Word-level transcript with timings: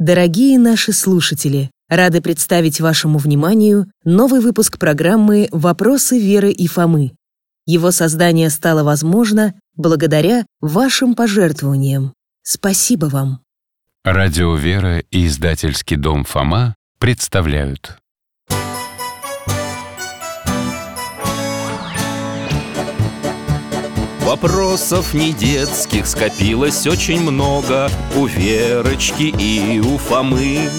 Дорогие 0.00 0.58
наши 0.58 0.94
слушатели, 0.94 1.70
рады 1.90 2.22
представить 2.22 2.80
вашему 2.80 3.18
вниманию 3.18 3.92
новый 4.02 4.40
выпуск 4.40 4.78
программы 4.78 5.46
«Вопросы 5.52 6.18
Веры 6.18 6.50
и 6.52 6.66
Фомы». 6.68 7.12
Его 7.66 7.90
создание 7.90 8.48
стало 8.48 8.82
возможно 8.82 9.52
благодаря 9.76 10.46
вашим 10.62 11.14
пожертвованиям. 11.14 12.14
Спасибо 12.42 13.10
вам. 13.12 13.42
Радио 14.02 14.56
«Вера» 14.56 15.00
и 15.00 15.26
издательский 15.26 15.98
дом 15.98 16.24
«Фома» 16.24 16.74
представляют 16.98 17.98
Вопросов 24.30 25.12
не 25.12 25.32
детских 25.32 26.06
скопилось 26.06 26.86
очень 26.86 27.20
много 27.20 27.90
У 28.14 28.26
Верочки 28.26 29.24
и 29.24 29.80
у 29.80 29.98
Фомы. 29.98 30.70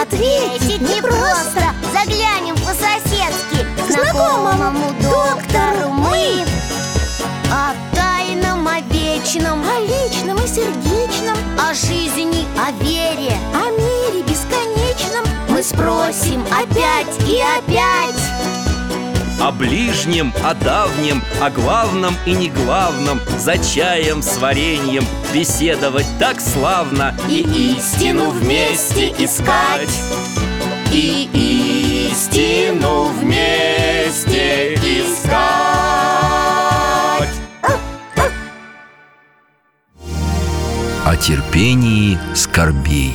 Ответить 0.00 0.80
непросто 0.80 1.74
Заглянем 1.92 2.54
по-соседски 2.54 3.66
К 3.86 3.92
знакомому 3.92 4.94
доктору 5.02 5.90
мы. 5.90 6.42
О 7.52 7.74
тайном, 7.94 8.66
о 8.66 8.80
вечном 8.80 9.62
О 9.62 9.78
личном 9.80 10.38
и 10.38 10.48
сердечном. 10.48 11.36
О 11.60 11.74
жизни, 11.74 12.46
о 12.56 12.72
вере 12.82 13.36
О 13.52 13.70
мире 13.72 14.22
бесконечном. 14.22 15.26
Мы 15.50 15.62
спросим 15.62 16.42
опять 16.50 17.28
и 17.28 17.42
опять 17.58 18.25
О 19.40 19.52
ближнем, 19.52 20.32
о 20.42 20.54
давнем, 20.54 21.22
о 21.40 21.50
главном 21.50 22.14
и 22.24 22.32
не 22.32 22.48
главном 22.48 23.20
За 23.38 23.58
чаем 23.58 24.22
с 24.22 24.38
вареньем 24.38 25.04
беседовать 25.32 26.06
так 26.18 26.40
славно 26.40 27.14
И 27.28 27.40
истину 27.76 28.30
вместе 28.30 29.10
искать. 29.18 29.90
И 30.90 32.08
истину 32.10 33.04
вместе 33.20 34.74
искать. 34.74 35.46
О 41.04 41.16
терпении 41.16 42.18
скорбей 42.34 43.14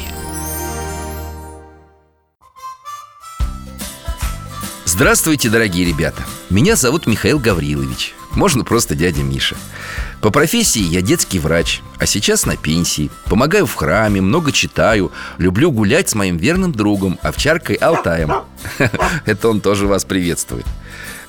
Здравствуйте, 4.94 5.50
дорогие 5.50 5.86
ребята! 5.86 6.22
Меня 6.50 6.76
зовут 6.76 7.08
Михаил 7.08 7.40
Гаврилович. 7.40 8.14
Можно 8.32 8.66
просто 8.66 8.94
дядя 8.94 9.24
Миша. 9.24 9.56
По 10.20 10.32
профессии 10.32 10.82
я 10.82 11.02
детский 11.02 11.40
врач 11.40 11.80
А 11.98 12.06
сейчас 12.06 12.46
на 12.46 12.58
пенсии. 12.58 13.10
Помогаю 13.28 13.68
в 13.68 13.74
храме, 13.74 14.20
много 14.20 14.52
читаю. 14.52 15.14
Люблю 15.38 15.72
гулять 15.72 16.10
с 16.10 16.16
моим 16.16 16.36
верным 16.36 16.74
другом 16.74 17.18
Овчаркой 17.22 17.78
Алтаем. 17.78 18.34
Это 19.26 19.48
он 19.48 19.62
тоже 19.62 19.88
вас 19.88 20.04
приветствует. 20.04 20.66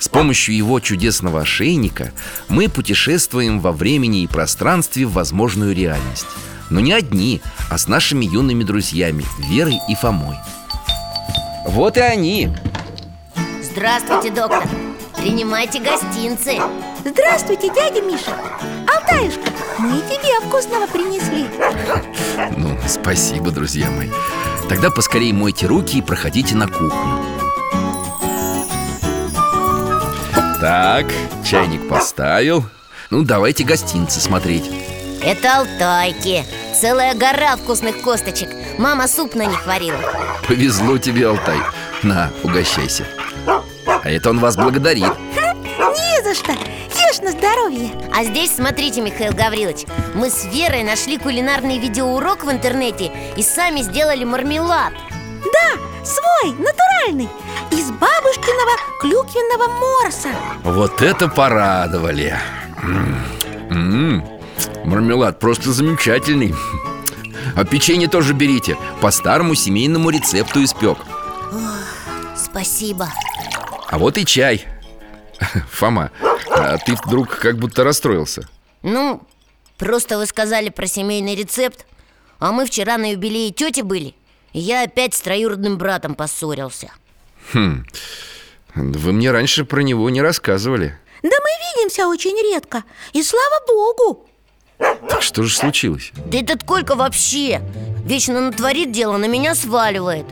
С 0.00 0.08
помощью 0.08 0.56
его 0.56 0.80
чудесного 0.80 1.42
ошейника 1.42 2.12
мы 2.48 2.68
путешествуем 2.68 3.60
во 3.60 3.70
времени 3.70 4.24
и 4.24 4.26
пространстве 4.26 5.06
в 5.06 5.12
возможную 5.12 5.72
реальность. 5.72 6.26
Но 6.68 6.80
не 6.80 6.92
одни, 6.92 7.40
а 7.70 7.78
с 7.78 7.86
нашими 7.86 8.24
юными 8.24 8.64
друзьями 8.64 9.24
Верой 9.38 9.78
и 9.88 9.94
Фомой. 9.94 10.36
Вот 11.64 11.96
и 11.96 12.00
они 12.00 12.50
Здравствуйте, 13.72 14.30
доктор. 14.30 14.68
Принимайте 15.16 15.80
гостинцы. 15.80 16.60
Здравствуйте, 17.06 17.72
дядя 17.74 18.02
Миша. 18.02 18.36
Алтаюшка, 18.86 19.50
мы 19.78 19.96
и 19.96 20.02
тебе 20.02 20.46
вкусного 20.46 20.86
принесли. 20.86 21.48
Ну, 22.58 22.78
спасибо, 22.86 23.50
друзья 23.50 23.90
мои. 23.90 24.10
Тогда 24.68 24.90
поскорее 24.90 25.32
мойте 25.32 25.66
руки 25.66 25.96
и 25.96 26.02
проходите 26.02 26.54
на 26.54 26.68
кухню. 26.68 27.24
Так, 30.60 31.06
чайник 31.42 31.88
поставил. 31.88 32.66
Ну, 33.08 33.22
давайте 33.22 33.64
гостинцы 33.64 34.20
смотреть. 34.20 34.70
Это 35.22 35.60
алтайки. 35.60 36.44
Целая 36.78 37.14
гора 37.14 37.56
вкусных 37.56 38.02
косточек. 38.02 38.50
Мама 38.76 39.08
суп 39.08 39.34
на 39.34 39.46
них 39.46 39.66
варила. 39.66 39.98
Повезло 40.46 40.98
тебе, 40.98 41.26
Алтай. 41.26 41.56
На, 42.02 42.30
угощайся 42.42 43.06
А 44.02 44.10
это 44.10 44.30
он 44.30 44.40
вас 44.40 44.56
благодарит. 44.56 45.04
Не 45.04 46.22
за 46.22 46.34
что, 46.34 46.52
ешь 46.52 47.20
на 47.22 47.30
здоровье. 47.30 47.90
А 48.14 48.24
здесь, 48.24 48.54
смотрите, 48.56 49.00
Михаил 49.00 49.32
Гаврилович 49.32 49.84
Мы 50.14 50.30
с 50.30 50.44
Верой 50.46 50.82
нашли 50.82 51.18
кулинарный 51.18 51.78
видеоурок 51.78 52.44
в 52.44 52.50
интернете 52.50 53.12
И 53.36 53.42
сами 53.42 53.82
сделали 53.82 54.24
мармелад. 54.24 54.92
Да, 55.44 56.04
свой, 56.04 56.54
натуральный. 56.58 57.28
Из 57.70 57.90
бабушкиного 57.90 58.76
клюквенного 59.00 59.68
морса. 59.68 60.28
Вот 60.64 61.00
это 61.02 61.28
порадовали. 61.28 62.36
М-м, 62.82 64.24
Мармелад 64.84 65.38
просто 65.38 65.72
замечательный. 65.72 66.54
А 67.56 67.64
печенье 67.64 68.08
тоже 68.08 68.32
берите. 68.34 68.76
По 69.00 69.10
старому 69.10 69.54
семейному 69.54 70.10
рецепту 70.10 70.62
испек. 70.64 70.98
Спасибо 72.36 73.08
А 73.92 73.98
вот 73.98 74.16
и 74.16 74.24
чай. 74.24 74.64
Фома, 75.70 76.10
а 76.48 76.78
ты 76.78 76.94
вдруг 76.94 77.36
как 77.36 77.58
будто 77.58 77.84
расстроился? 77.84 78.48
Ну, 78.82 79.22
просто 79.76 80.16
вы 80.16 80.24
сказали 80.24 80.70
про 80.70 80.86
семейный 80.86 81.34
рецепт 81.34 81.84
А 82.38 82.52
мы 82.52 82.64
вчера 82.64 82.96
на 82.96 83.12
юбилее 83.12 83.50
тети 83.52 83.82
были 83.82 84.14
И 84.54 84.60
я 84.60 84.84
опять 84.84 85.12
с 85.12 85.20
троюродным 85.20 85.76
братом 85.76 86.14
поссорился. 86.14 86.90
Хм, 87.52 87.84
вы 88.74 89.12
мне 89.12 89.30
раньше 89.30 89.66
про 89.66 89.82
него 89.82 90.08
не 90.08 90.22
рассказывали. 90.22 90.98
Да 91.22 91.28
мы 91.28 91.76
видимся 91.76 92.08
очень 92.08 92.36
редко 92.50 92.84
И 93.12 93.22
слава 93.22 93.60
богу. 93.68 94.26
Так 95.06 95.20
что 95.20 95.42
же 95.42 95.54
случилось? 95.54 96.12
Да 96.16 96.38
этот 96.38 96.64
Колька 96.64 96.94
вообще 96.94 97.60
Вечно 98.06 98.40
натворит 98.40 98.90
дело, 98.90 99.18
на 99.18 99.26
меня 99.26 99.54
сваливает 99.54 100.24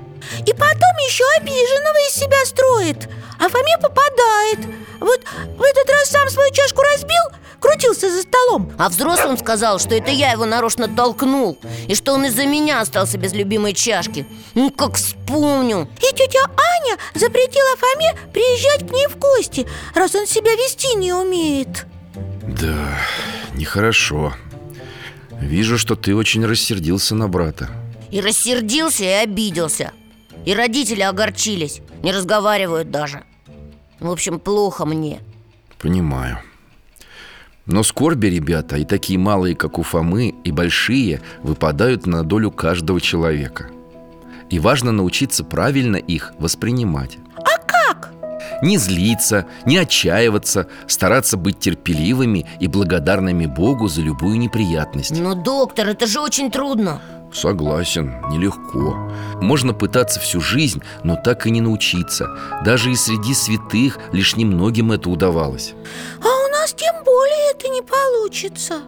И 0.47 0.53
потом 0.53 0.95
еще 1.07 1.25
обиженного 1.39 2.09
из 2.09 2.15
себя 2.15 2.45
строит 2.45 3.09
А 3.39 3.49
Фоме 3.49 3.77
попадает. 3.81 4.59
Вот 5.01 5.21
в 5.57 5.63
этот 5.63 5.91
раз 5.91 6.11
сам 6.11 6.29
свою 6.29 6.53
чашку 6.53 6.83
разбил 6.83 7.41
Крутился 7.61 8.11
за 8.11 8.23
столом. 8.23 8.73
А 8.79 8.89
взрослым 8.89 9.37
сказал, 9.37 9.79
что 9.79 9.95
это 9.95 10.11
я 10.11 10.33
его 10.33 10.47
нарочно 10.47 10.89
толкнул 10.89 11.59
И 11.89 11.95
что 11.95 12.15
он 12.15 12.25
из-за 12.25 12.47
меня 12.47 12.81
остался 12.81 13.19
без 13.19 13.33
любимой 13.33 13.75
чашки. 13.75 14.27
Ну, 14.55 14.71
как 14.71 14.95
вспомню 14.95 15.89
И 15.99 16.15
тетя 16.15 16.41
Аня 16.45 16.97
запретила 17.15 17.77
Фоме 17.77 18.17
приезжать 18.33 18.89
к 18.89 18.93
ней 18.93 19.07
в 19.09 19.19
гости 19.19 19.67
Раз 19.95 20.15
он 20.15 20.27
себя 20.27 20.53
вести 20.53 20.97
не 20.97 21.13
умеет. 21.13 21.87
Да, 22.43 22.99
нехорошо. 23.55 24.35
Вижу, 25.41 25.79
что 25.79 25.97
ты 25.97 26.15
очень 26.15 26.45
рассердился 26.45 27.15
на 27.15 27.29
брата. 27.29 27.71
И 28.11 28.21
рассердился, 28.21 29.05
и 29.05 29.07
обиделся 29.07 29.93
И 30.45 30.55
родители 30.55 31.03
огорчились 31.03 31.81
Не 32.03 32.13
разговаривают 32.13 32.91
даже. 32.91 33.23
В 33.99 34.11
общем, 34.11 34.39
плохо 34.39 34.87
мне. 34.87 35.21
Понимаю. 35.79 36.39
Но 37.67 37.83
скорби, 37.83 38.29
ребята, 38.29 38.77
и 38.77 38.85
такие 38.85 39.19
малые, 39.19 39.55
как 39.55 39.79
у 39.79 39.83
Фомы, 39.83 40.35
и 40.45 40.51
большие 40.51 41.21
Выпадают 41.43 42.07
на 42.07 42.25
долю 42.25 42.51
каждого 42.51 43.01
человека. 43.01 43.69
И 44.49 44.59
важно 44.59 44.93
научиться 44.93 45.45
правильно 45.45 45.97
их 45.97 46.33
воспринимать. 46.39 47.19
А 47.37 47.59
как? 47.59 48.13
Не 48.63 48.79
злиться, 48.79 49.47
не 49.67 49.77
отчаиваться 49.77 50.69
Стараться 50.89 51.37
быть 51.37 51.61
терпеливыми 51.61 52.47
и 52.59 52.67
благодарными 52.67 53.47
Богу 53.47 53.89
за 53.89 54.01
любую 54.01 54.39
неприятность. 54.39 55.19
Но, 55.19 55.35
доктор, 55.35 55.89
это 55.89 56.07
же 56.07 56.21
очень 56.21 56.51
трудно 56.51 57.01
Согласен, 57.33 58.17
нелегко. 58.31 58.97
Можно 59.41 59.73
пытаться 59.73 60.19
всю 60.19 60.41
жизнь, 60.41 60.83
но 61.05 61.17
так 61.17 61.47
и 61.47 61.51
не 61.51 61.61
научиться. 61.61 62.29
Даже 62.65 62.91
и 62.91 62.97
среди 62.97 63.35
святых 63.35 63.99
лишь 64.13 64.37
немногим 64.37 64.93
это 64.93 65.09
удавалось. 65.09 65.75
А 66.21 66.27
у 66.27 66.51
нас 66.51 66.73
тем 66.73 66.95
более 67.05 67.51
это 67.53 67.69
не 67.69 67.83
получится. 67.83 68.81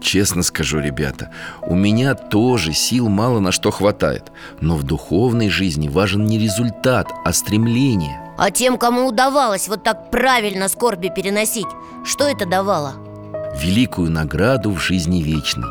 Честно 0.00 0.42
скажу, 0.42 0.80
ребята, 0.80 1.30
у 1.62 1.74
меня 1.74 2.14
тоже 2.14 2.72
сил 2.72 3.08
мало 3.08 3.40
на 3.40 3.52
что 3.52 3.70
хватает. 3.70 4.32
Но 4.60 4.76
в 4.76 4.82
духовной 4.82 5.48
жизни 5.48 5.88
важен 5.88 6.24
не 6.24 6.38
результат, 6.38 7.10
а 7.24 7.32
стремление. 7.32 8.20
А 8.36 8.50
тем, 8.50 8.78
кому 8.78 9.06
удавалось 9.06 9.68
вот 9.68 9.82
так 9.84 10.10
правильно 10.10 10.68
скорби 10.68 11.10
переносить 11.14 11.68
Что 12.04 12.26
это 12.26 12.46
давало? 12.46 12.94
Великую 13.56 14.10
награду 14.10 14.72
в 14.72 14.80
жизни 14.80 15.22
вечной 15.22 15.68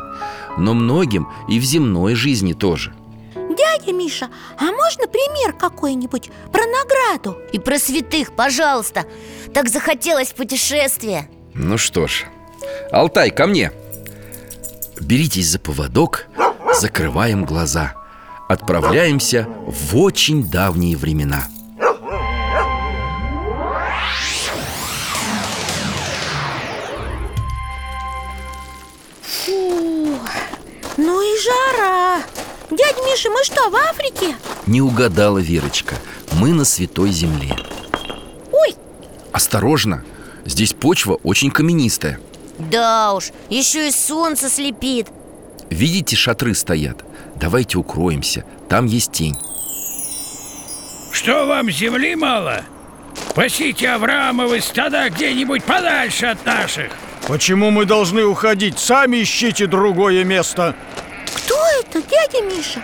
Но 0.56 0.74
многим 0.74 1.28
и 1.48 1.58
в 1.58 1.64
земной 1.64 2.14
жизни 2.14 2.52
тоже. 2.52 2.94
Дядя 3.34 3.92
Миша, 3.92 4.28
а 4.58 4.64
можно 4.64 5.06
пример 5.06 5.52
какой-нибудь 5.52 6.30
про 6.52 6.62
награду? 6.66 7.38
И 7.52 7.58
про 7.58 7.78
святых, 7.78 8.32
пожалуйста. 8.34 9.04
Так 9.52 9.68
захотелось 9.68 10.32
путешествие 10.32 11.28
Ну 11.54 11.78
что 11.78 12.06
ж, 12.06 12.24
Алтай, 12.90 13.30
ко 13.30 13.46
мне. 13.46 13.72
Беритесь 15.00 15.48
за 15.48 15.58
поводок 15.58 16.26
закрываем 16.74 17.44
глаза. 17.44 17.94
Отправляемся 18.48 19.48
в 19.66 19.96
очень 19.96 20.50
давние 20.50 20.96
времена 20.96 21.44
Миша, 33.14 33.30
мы 33.30 33.44
что, 33.44 33.70
в 33.70 33.76
Африке? 33.76 34.34
Не 34.66 34.82
угадала 34.82 35.38
Верочка. 35.38 35.94
Мы 36.32 36.52
на 36.52 36.64
Святой 36.64 37.10
Земле. 37.12 37.56
Ой, 38.50 38.74
Осторожно, 39.30 40.02
здесь 40.44 40.72
почва 40.72 41.20
очень 41.22 41.52
каменистая. 41.52 42.18
Да 42.58 43.14
уж, 43.14 43.30
еще 43.50 43.86
и 43.86 43.92
солнце 43.92 44.50
слепит. 44.50 45.06
Видите, 45.70 46.16
шатры 46.16 46.56
стоят? 46.56 47.04
Давайте 47.36 47.78
укроемся, 47.78 48.44
там 48.68 48.86
есть 48.86 49.12
тень. 49.12 49.36
Что 51.12 51.46
вам 51.46 51.70
земли 51.70 52.16
мало? 52.16 52.62
Пасите 53.36 53.90
Авраамовы 53.90 54.60
стада 54.60 55.08
где-нибудь 55.08 55.62
подальше 55.62 56.26
от 56.26 56.44
наших. 56.44 56.90
Почему 57.28 57.70
мы 57.70 57.84
должны 57.84 58.24
уходить? 58.24 58.80
Сами 58.80 59.22
ищите 59.22 59.68
другое 59.68 60.24
место. 60.24 60.74
Кто 61.32 61.54
это, 61.80 62.02
дядя 62.02 62.42
Миша? 62.42 62.82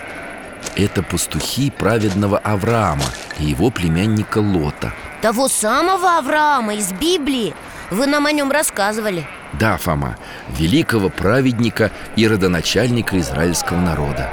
Это 0.77 1.03
пастухи 1.03 1.71
праведного 1.71 2.39
Авраама 2.39 3.05
и 3.39 3.45
его 3.45 3.71
племянника 3.71 4.39
Лота. 4.39 4.93
Того 5.21 5.49
самого 5.49 6.19
Авраама 6.19 6.75
из 6.75 6.93
Библии? 6.93 7.55
Вы 7.91 8.07
нам 8.07 8.27
о 8.27 8.33
нем 8.33 8.51
рассказывали. 8.51 9.27
Да, 9.53 9.77
Фома, 9.77 10.17
великого 10.49 11.09
праведника 11.09 11.91
и 12.17 12.27
родоначальника 12.27 13.19
израильского 13.19 13.79
народа. 13.79 14.31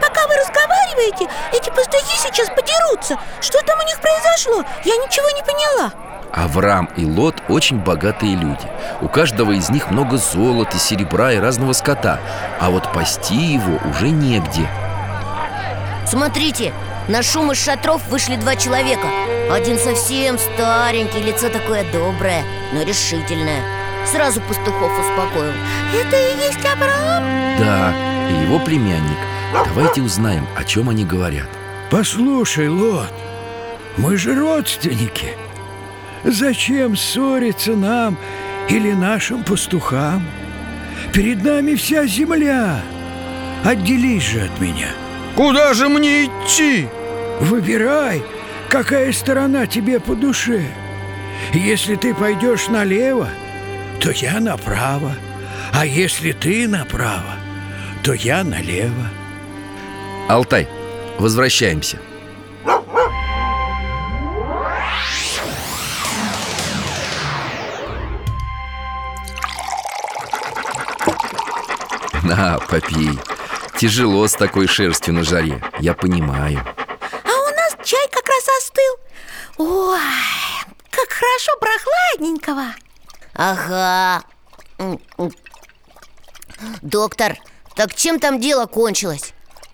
Пока 0.00 0.26
вы 0.26 0.34
разговариваете, 0.36 1.28
эти 1.52 1.70
пастухи 1.70 2.16
сейчас 2.18 2.48
подерутся. 2.48 3.18
Что 3.40 3.62
там 3.62 3.78
у 3.78 3.86
них 3.86 3.98
произошло? 4.00 4.64
Я 4.84 4.96
ничего 4.96 5.30
не 5.30 5.42
поняла 5.42 6.07
Авраам 6.32 6.88
и 6.96 7.04
Лот 7.04 7.42
очень 7.48 7.78
богатые 7.78 8.36
люди. 8.36 8.68
У 9.00 9.08
каждого 9.08 9.52
из 9.52 9.70
них 9.70 9.90
много 9.90 10.16
золота, 10.18 10.78
серебра 10.78 11.32
и 11.32 11.38
разного 11.38 11.72
скота. 11.72 12.20
А 12.60 12.70
вот 12.70 12.92
пасти 12.92 13.54
его 13.54 13.78
уже 13.90 14.10
негде. 14.10 14.68
Смотрите, 16.06 16.72
на 17.08 17.22
шум 17.22 17.52
из 17.52 17.62
шатров 17.62 18.06
вышли 18.08 18.36
два 18.36 18.56
человека. 18.56 19.06
Один 19.50 19.78
совсем 19.78 20.38
старенький, 20.38 21.22
лицо 21.22 21.48
такое 21.48 21.84
доброе, 21.92 22.42
но 22.72 22.82
решительное. 22.82 23.62
Сразу 24.06 24.40
пастухов 24.42 24.92
успокоил. 24.98 25.52
Это 25.94 26.16
и 26.16 26.46
есть 26.46 26.64
Авраам? 26.64 27.24
Да, 27.58 27.92
и 28.30 28.42
его 28.42 28.58
племянник. 28.58 29.18
Давайте 29.52 30.02
узнаем, 30.02 30.46
о 30.56 30.64
чем 30.64 30.90
они 30.90 31.04
говорят. 31.04 31.48
Послушай, 31.90 32.68
Лот, 32.68 33.12
мы 33.96 34.16
же 34.16 34.34
родственники 34.34 35.34
Зачем 36.24 36.96
ссориться 36.96 37.74
нам 37.74 38.16
или 38.68 38.92
нашим 38.92 39.44
пастухам? 39.44 40.24
Перед 41.12 41.42
нами 41.44 41.74
вся 41.74 42.06
земля. 42.06 42.80
Отделись 43.64 44.24
же 44.24 44.42
от 44.42 44.60
меня. 44.60 44.88
Куда 45.36 45.74
же 45.74 45.88
мне 45.88 46.26
идти? 46.26 46.88
Выбирай, 47.40 48.22
какая 48.68 49.12
сторона 49.12 49.66
тебе 49.66 50.00
по 50.00 50.14
душе. 50.14 50.62
Если 51.54 51.94
ты 51.94 52.14
пойдешь 52.14 52.68
налево, 52.68 53.28
то 54.00 54.10
я 54.10 54.40
направо. 54.40 55.14
А 55.72 55.86
если 55.86 56.32
ты 56.32 56.66
направо, 56.66 57.36
то 58.02 58.12
я 58.12 58.42
налево. 58.42 59.08
Алтай, 60.28 60.66
возвращаемся 61.18 61.98
На, 72.28 72.58
попей 72.68 73.18
Тяжело 73.78 74.28
с 74.28 74.32
такой 74.32 74.66
шерстью 74.66 75.14
на 75.14 75.24
жаре 75.24 75.62
Я 75.80 75.94
понимаю 75.94 76.62
А 77.24 77.28
у 77.28 77.50
нас 77.54 77.76
чай 77.84 78.06
как 78.10 78.26
раз 78.26 78.46
остыл 78.58 78.94
Ой, 79.56 79.98
как 80.90 81.08
хорошо 81.08 81.52
прохладненького 81.58 82.74
Ага. 83.34 84.24
Доктор, 86.82 87.38
так 87.76 87.94
чем 87.94 88.18
там 88.18 88.40
дело 88.40 88.66
кончилось? 88.66 89.32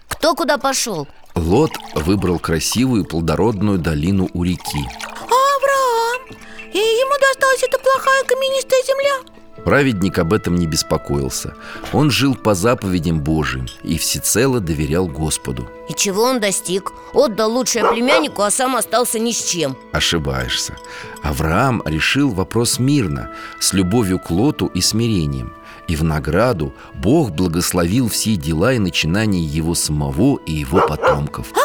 Кто 0.09 0.35
куда 0.35 0.59
пошел? 0.59 1.09
Лот 1.35 1.73
выбрал 1.95 2.39
красивую 2.39 3.05
плодородную 3.05 3.79
долину 3.79 4.29
у 4.33 4.45
реки 4.45 4.87
Авраам? 5.15 6.39
И 6.73 6.79
ему 6.79 7.19
досталась 7.19 7.63
эта 7.63 7.79
плохая 7.79 8.23
каменистая 8.25 8.83
земля? 8.83 9.34
Праведник 9.65 10.19
об 10.19 10.33
этом 10.33 10.57
не 10.57 10.67
беспокоился. 10.67 11.55
Он 11.93 12.11
жил 12.11 12.35
по 12.35 12.55
заповедям 12.55 13.21
Божьим 13.21 13.67
и 13.83 13.97
всецело 13.99 14.61
доверял 14.61 15.07
Господу. 15.07 15.69
И 15.89 15.95
чего 15.95 16.25
он 16.25 16.41
достиг? 16.41 16.93
Отдал 17.13 17.53
лучшее 17.53 17.91
племяннику, 17.91 18.43
а 18.43 18.51
сам 18.51 18.77
остался 18.77 19.19
ни 19.19 19.33
с 19.33 19.43
чем. 19.45 19.77
Ошибаешься. 19.93 20.77
Авраам 21.23 21.83
решил 21.87 22.31
вопрос 22.31 22.79
мирно, 22.79 23.31
с 23.61 23.73
любовью 23.73 24.19
к 24.19 24.31
Лоту 24.31 24.67
и 24.67 24.81
смирением. 24.81 25.53
И 25.87 25.97
в 25.97 26.05
награду 26.05 26.75
Бог 26.95 27.31
благословил 27.33 28.09
все 28.09 28.37
дела 28.37 28.73
и 28.73 28.79
начинания 28.79 29.45
его 29.45 29.75
самого 29.75 30.39
и 30.47 30.53
его 30.53 30.81
потомков. 30.87 31.53
А? 31.55 31.65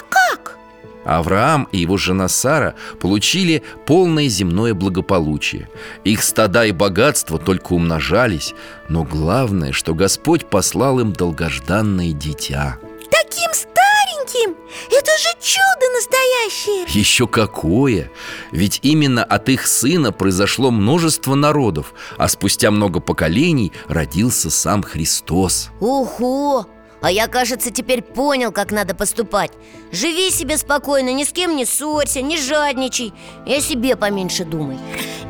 Авраам 1.06 1.68
и 1.72 1.80
его 1.80 1.98
жена 1.98 2.28
Сара 2.28 2.76
получили 3.00 3.64
полное 3.86 4.28
земное 4.28 4.74
благополучие 4.74 5.70
Их 6.04 6.24
стада 6.24 6.66
и 6.66 6.72
богатства 6.72 7.40
только 7.40 7.74
умножались 7.74 8.54
Но 8.90 9.04
главное, 9.04 9.72
что 9.72 9.96
Господь 9.96 10.46
послал 10.46 11.00
им 11.00 11.14
долгожданное 11.14 12.12
дитя 12.12 12.78
Таким 13.10 13.52
стареньким? 13.54 14.56
Это 14.92 15.12
же 15.18 15.30
чудо 15.42 15.94
настоящее 15.96 16.86
Еще 17.00 17.28
какое! 17.28 18.12
Ведь 18.52 18.80
именно 18.84 19.24
от 19.24 19.50
их 19.50 19.68
сына 19.68 20.12
произошло 20.12 20.70
множество 20.70 21.36
народов 21.36 21.94
А 22.18 22.28
спустя 22.28 22.72
много 22.72 23.00
поколений 23.00 23.72
родился 23.88 24.50
сам 24.50 24.84
Христос 24.84 25.70
Ого! 25.80 26.68
А 27.02 27.12
я, 27.12 27.28
кажется, 27.28 27.72
теперь 27.72 28.02
понял, 28.02 28.52
как 28.52 28.72
надо 28.72 28.94
поступать. 28.94 29.52
Живи 29.92 30.32
себе 30.32 30.58
спокойно, 30.58 31.14
ни 31.14 31.24
с 31.24 31.32
кем 31.32 31.56
не 31.56 31.66
ссорься, 31.66 32.22
не 32.22 32.38
жадничай. 32.38 33.14
И 33.46 33.54
о 33.54 33.62
себе 33.62 33.96
поменьше 33.96 34.44
думай. 34.44 34.78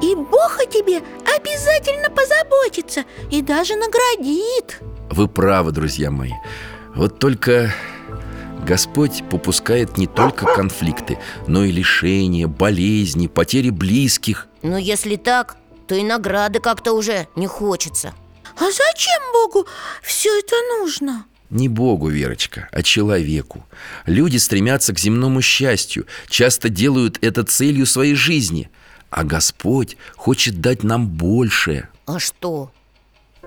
И 0.02 0.16
Бог 0.16 0.60
о 0.60 0.66
тебе 0.66 1.02
обязательно 1.36 2.10
позаботится 2.10 3.04
И 3.30 3.42
даже 3.42 3.76
наградит. 3.76 4.80
Вы 5.12 5.28
правы, 5.28 5.72
друзья 5.72 6.10
мои. 6.10 6.34
Вот 6.96 7.20
только 7.20 7.74
Господь 8.66 9.24
попускает 9.30 9.98
не 9.98 10.08
только 10.08 10.46
конфликты 10.46 11.20
Но 11.48 11.64
и 11.64 11.72
лишения, 11.72 12.48
болезни, 12.48 13.28
потери 13.28 13.70
близких. 13.70 14.48
Но 14.62 14.78
если 14.78 15.16
так, 15.16 15.58
то 15.88 15.96
и 15.96 16.04
награды 16.04 16.60
как-то 16.60 16.94
уже 16.94 17.28
не 17.36 17.48
хочется. 17.48 18.14
А 18.58 18.66
зачем 18.66 19.22
Богу 19.34 19.68
все 20.02 20.30
это 20.40 20.56
нужно? 20.78 21.26
Не 21.50 21.68
Богу, 21.68 22.10
Верочка, 22.10 22.70
а 22.72 22.84
человеку. 22.84 23.66
Люди 24.06 24.38
стремятся 24.38 24.94
к 24.94 25.00
земному 25.00 25.42
счастью 25.42 26.06
Часто 26.28 26.70
делают 26.70 27.18
это 27.22 27.44
целью 27.44 27.86
своей 27.86 28.14
жизни. 28.14 28.70
А 29.10 29.24
Господь 29.24 29.98
хочет 30.16 30.62
дать 30.62 30.84
нам 30.84 31.08
большее. 31.08 31.90
А 32.06 32.20
что? 32.20 32.72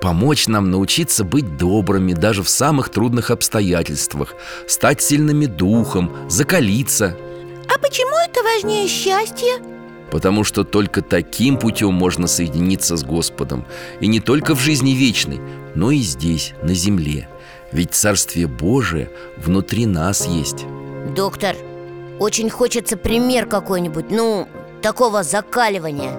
Помочь 0.01 0.49
нам 0.49 0.71
научиться 0.73 1.23
быть 1.23 1.57
добрыми 1.57 2.13
даже 2.13 2.43
в 2.43 2.49
самых 2.49 2.89
трудных 2.89 3.31
обстоятельствах 3.31 4.35
Стать 4.67 5.01
сильными 5.01 5.47
духом, 5.47 6.13
закалиться. 6.29 7.17
А 7.73 7.79
почему 7.79 8.17
это 8.29 8.43
важнее 8.43 8.89
счастья? 8.89 9.63
Потому 10.11 10.43
что 10.43 10.65
только 10.65 11.03
таким 11.03 11.57
путем 11.57 11.95
можно 11.95 12.27
соединиться 12.27 12.97
с 12.97 13.05
Господом. 13.05 13.65
И 14.01 14.09
не 14.09 14.19
только 14.19 14.57
в 14.57 14.61
жизни 14.61 14.91
вечной, 14.91 15.41
но 15.77 15.93
и 15.93 15.99
здесь, 15.99 16.53
на 16.65 16.75
земле 16.75 17.29
Ведь 17.73 17.95
Царствие 17.95 18.47
Божие 18.47 19.11
внутри 19.37 19.87
нас 19.87 20.27
есть. 20.27 20.67
Доктор, 21.15 21.57
очень 22.19 22.51
хочется 22.51 22.97
пример 22.97 23.47
какой-нибудь, 23.47 24.11
ну, 24.11 24.47
такого 24.83 25.23
закаливания. 25.23 26.13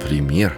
Пример? 0.00 0.56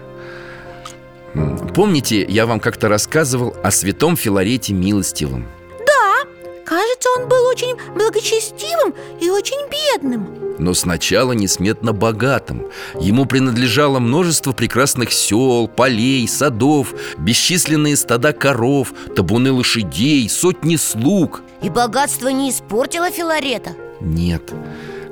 Помните, 1.75 2.25
я 2.25 2.47
вам 2.47 2.61
как-то 2.61 2.89
рассказывал 2.89 3.57
о 3.63 3.71
святом 3.71 4.17
Филарете 4.17 4.75
Милостивом? 4.75 5.49
Да, 5.87 6.29
кажется, 6.65 7.09
он 7.19 7.29
был 7.29 7.45
очень 7.47 7.77
благочестивым 7.95 8.95
и 9.21 9.31
очень 9.31 9.69
бедным 9.71 10.42
но 10.59 10.75
сначала 10.75 11.33
несметно 11.33 11.93
богатым. 11.93 12.67
Ему 13.01 13.27
принадлежало 13.27 13.99
множество 13.99 14.53
прекрасных 14.53 15.13
сел, 15.13 15.69
полей, 15.69 16.27
садов 16.29 16.95
Бесчисленные 17.19 17.97
стада 17.97 18.33
коров, 18.33 18.93
табуны 19.15 19.53
лошадей, 19.53 20.29
сотни 20.29 20.77
слуг. 20.77 21.43
И 21.63 21.71
богатство 21.71 22.29
не 22.29 22.51
испортило 22.51 23.11
Филарета? 23.11 23.71
Нет, 24.01 24.53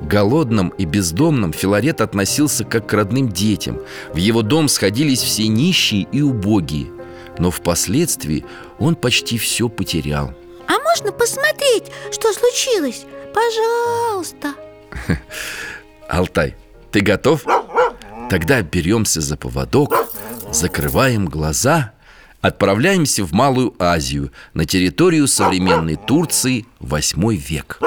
голодным 0.03 0.71
и 0.71 0.85
бездомным 0.85 1.53
Филарет 1.53 2.01
относился 2.01 2.65
как 2.65 2.87
к 2.87 2.93
родным 2.93 3.29
детям. 3.29 3.81
В 4.13 4.17
его 4.17 4.43
дом 4.43 4.69
сходились 4.69 5.23
все 5.23 5.47
нищие 5.47 6.07
и 6.11 6.23
убогие. 6.23 6.89
Но 7.39 7.51
впоследствии 7.51 8.45
он 8.79 8.97
почти 8.97 9.39
все 9.39 9.69
потерял. 9.69 10.35
А 10.67 10.79
можно 10.81 11.13
посмотреть, 11.13 11.85
что 12.11 12.33
случилось? 12.33 13.05
Пожалуйста 13.33 14.55
Алтай, 16.09 16.57
ты 16.91 17.01
готов? 17.01 17.45
Тогда 18.29 18.63
беремся 18.63 19.21
за 19.21 19.37
поводок, 19.37 19.95
закрываем 20.51 21.27
глаза 21.27 21.93
Отправляемся 22.41 23.23
в 23.23 23.33
Малую 23.33 23.75
Азию 23.79 24.33
На 24.55 24.65
территорию 24.65 25.29
современной 25.29 25.97
Турции 25.97 26.65
Восьмой 26.79 27.37
век 27.37 27.79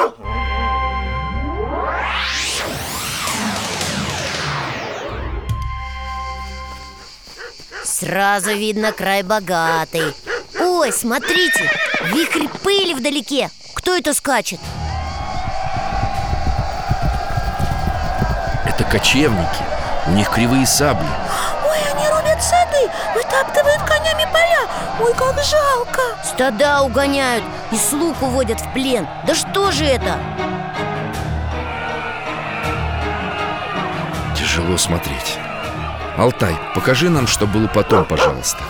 Сразу 7.84 8.52
видно 8.54 8.92
край 8.92 9.24
богатый 9.24 10.14
Ой, 10.60 10.92
смотрите, 10.92 11.70
вихрь 12.14 12.48
пыли 12.64 12.94
вдалеке 12.94 13.50
Кто 13.74 13.96
это 13.96 14.14
скачет? 14.14 14.60
Это 18.76 18.86
кочевники. 18.86 19.64
У 20.08 20.12
них 20.12 20.30
кривые 20.30 20.66
сабли. 20.66 21.06
Ой, 21.64 21.78
они 21.94 22.08
рубят 22.10 22.42
сады, 22.42 22.90
вытаптывают 23.14 23.82
конями 23.84 24.26
поля. 24.32 24.68
Ой, 25.00 25.14
как 25.14 25.36
жалко. 25.44 26.02
Стада 26.24 26.82
угоняют 26.82 27.44
и 27.72 27.78
слуг 27.78 28.22
уводят 28.22 28.60
в 28.60 28.74
плен. 28.74 29.08
Да 29.28 29.36
что 29.36 29.72
же 29.72 29.86
это? 29.86 30.18
Тяжело 34.36 34.78
смотреть. 34.78 35.38
Алтай, 36.18 36.56
покажи 36.74 37.10
нам, 37.10 37.28
что 37.28 37.46
было 37.46 37.68
потом, 37.68 38.06
пожалуйста 38.06 38.64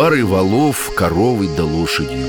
парой 0.00 0.22
валов, 0.22 0.90
коровой 0.96 1.46
да 1.54 1.62
лошадью. 1.62 2.26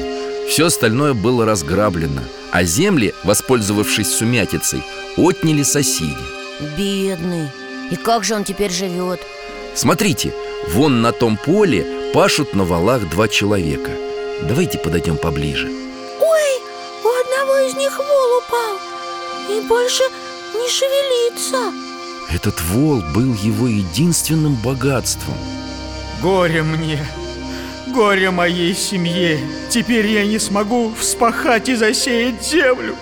Все 0.50 0.66
остальное 0.66 1.14
было 1.14 1.46
разграблено 1.46 2.22
А 2.52 2.66
земли, 2.66 3.14
воспользовавшись 3.24 4.14
сумятицей, 4.14 4.84
отняли 5.16 5.64
соседи. 5.64 6.18
Бедный. 6.78 7.48
И 7.90 7.96
как 7.96 8.26
же 8.26 8.36
он 8.36 8.44
теперь 8.44 8.72
живет? 8.72 9.22
Смотрите, 9.74 10.34
вон 10.74 11.02
на 11.02 11.14
том 11.14 11.38
поле 11.38 12.12
пашут 12.14 12.54
на 12.56 12.66
валах 12.66 13.10
два 13.10 13.30
человека. 13.30 13.92
Давайте 14.42 14.78
подойдем 14.78 15.16
поближе. 15.16 15.68
Ой, 15.68 16.52
у 17.06 17.10
одного 17.22 17.58
из 17.70 17.74
них 17.76 17.98
вол 17.98 18.40
упал. 18.40 18.76
И 19.50 19.66
больше 19.66 20.04
не 20.56 20.70
шевелится. 20.70 21.72
Этот 22.36 22.60
вол 22.64 23.02
был 23.16 23.34
его 23.34 23.70
единственным 23.70 24.56
богатством. 24.56 25.38
Горе 26.22 26.64
мне, 26.64 27.00
горе 27.92 28.32
моей 28.32 28.74
семье. 28.74 29.40
Теперь 29.70 30.08
я 30.08 30.26
не 30.26 30.40
смогу 30.40 30.94
вспахать 30.98 31.70
и 31.70 31.76
засеять 31.76 32.44
землю. 32.44 32.96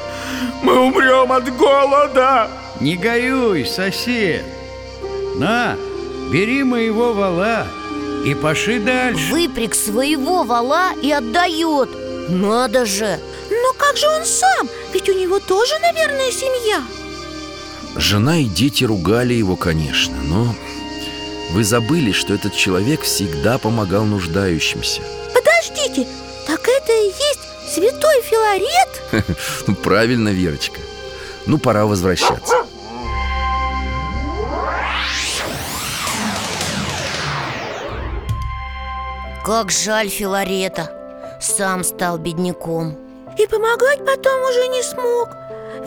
Мы 0.64 0.78
умрем 0.80 1.32
от 1.32 1.56
голода. 1.56 2.50
Не 2.80 2.96
горюй, 2.96 3.66
сосед. 3.66 4.44
На, 5.36 5.78
бери 6.32 6.64
моего 6.64 7.14
вала 7.14 7.68
и 8.26 8.34
поши 8.36 8.80
дальше. 8.80 9.32
Выпряг 9.32 9.76
своего 9.76 10.44
вала 10.44 10.92
и 11.02 11.12
отдает. 11.12 11.90
Надо 12.30 12.86
же! 12.86 13.20
Но 13.50 13.74
как 13.78 13.98
же 13.98 14.08
он 14.08 14.26
сам? 14.26 14.68
Ведь 14.94 15.10
у 15.10 15.14
него 15.14 15.40
тоже, 15.40 15.74
наверное, 15.82 16.32
семья. 16.32 16.82
Жена 17.96 18.40
и 18.40 18.46
дети 18.46 18.84
ругали 18.84 19.34
его, 19.34 19.56
конечно, 19.56 20.16
но 20.24 20.56
вы 21.52 21.64
забыли, 21.64 22.12
что 22.12 22.34
этот 22.34 22.54
человек 22.54 23.02
всегда 23.02 23.58
помогал 23.58 24.06
нуждающимся. 24.06 25.02
Подождите, 25.34 26.08
так 26.46 26.62
это 26.68 26.92
и 26.92 27.06
есть 27.06 27.74
святой 27.74 28.22
Филарет? 28.24 29.26
Ну, 29.68 29.76
Правильно, 29.76 30.30
Верочка. 30.30 30.80
Ну, 31.46 31.58
пора 31.58 31.86
возвращаться. 31.86 32.56
Как 39.44 39.72
жаль 39.72 40.10
Филарета. 40.10 40.92
Сам 41.42 41.84
стал 41.84 42.18
бедняком. 42.18 42.98
И 43.38 43.48
помогать 43.48 44.00
потом 44.06 44.42
уже 44.44 44.68
не 44.68 44.84
смог 44.84 45.30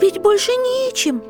Ведь 0.01 0.17
больше 0.19 0.51
нечем 0.51 1.21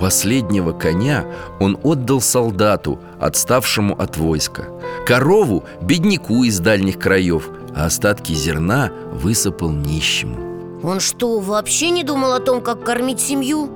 Последнего 0.00 0.72
коня 0.72 1.26
он 1.60 1.78
отдал 1.82 2.22
солдату, 2.22 2.98
отставшему 3.20 3.94
от 4.00 4.16
войска 4.16 4.64
Корову– 5.06 5.64
бедняку 5.82 6.42
из 6.44 6.58
дальних 6.58 6.98
краев 6.98 7.50
А 7.76 7.84
остатки 7.84 8.32
зерна 8.32 8.90
высыпал 9.12 9.70
нищему 9.70 10.80
Он 10.82 11.00
что, 11.00 11.38
вообще 11.38 11.90
не 11.90 12.02
думал 12.02 12.32
о 12.32 12.40
том, 12.40 12.62
как 12.62 12.82
кормить 12.82 13.20
семью? 13.20 13.68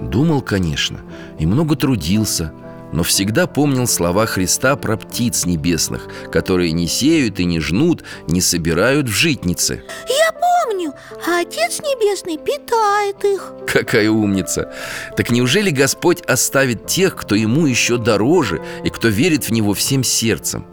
Думал, 0.00 0.42
конечно, 0.42 0.98
и 1.38 1.46
много 1.46 1.76
трудился 1.76 2.52
Но 2.92 3.02
всегда 3.02 3.46
помнил 3.46 3.86
слова 3.86 4.26
Христа 4.26 4.74
про 4.76 4.96
птиц 4.96 5.44
небесных 5.44 6.08
Которые 6.32 6.72
не 6.72 6.86
сеют 6.86 7.38
и 7.38 7.44
не 7.44 7.60
жнут, 7.60 8.02
не 8.26 8.40
собирают 8.40 9.08
в 9.08 9.12
житницы. 9.12 9.82
Я 10.08 10.32
помню, 10.32 10.94
а 11.26 11.40
Отец 11.40 11.80
Небесный 11.80 12.38
питает 12.38 13.24
их. 13.24 13.52
Какая 13.66 14.10
умница! 14.10 14.72
Так 15.16 15.30
неужели 15.30 15.70
Господь 15.70 16.22
оставит 16.22 16.86
тех, 16.86 17.16
кто 17.16 17.34
ему 17.34 17.66
еще 17.66 17.98
дороже 17.98 18.62
и 18.84 18.90
кто 18.90 19.08
верит 19.08 19.44
в 19.44 19.50
него 19.50 19.74
всем 19.74 20.02
сердцем? 20.02 20.66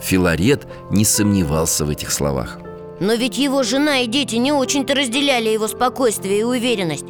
Филарет 0.00 0.66
не 0.90 1.04
сомневался 1.04 1.84
в 1.84 1.90
этих 1.90 2.12
словах. 2.12 2.58
Но 3.00 3.14
ведь 3.14 3.38
его 3.38 3.62
жена 3.62 3.98
и 3.98 4.06
дети 4.06 4.36
не 4.36 4.52
очень-то 4.52 4.94
разделяли 4.94 5.50
его 5.50 5.68
спокойствие 5.68 6.40
и 6.40 6.44
уверенность. 6.44 7.06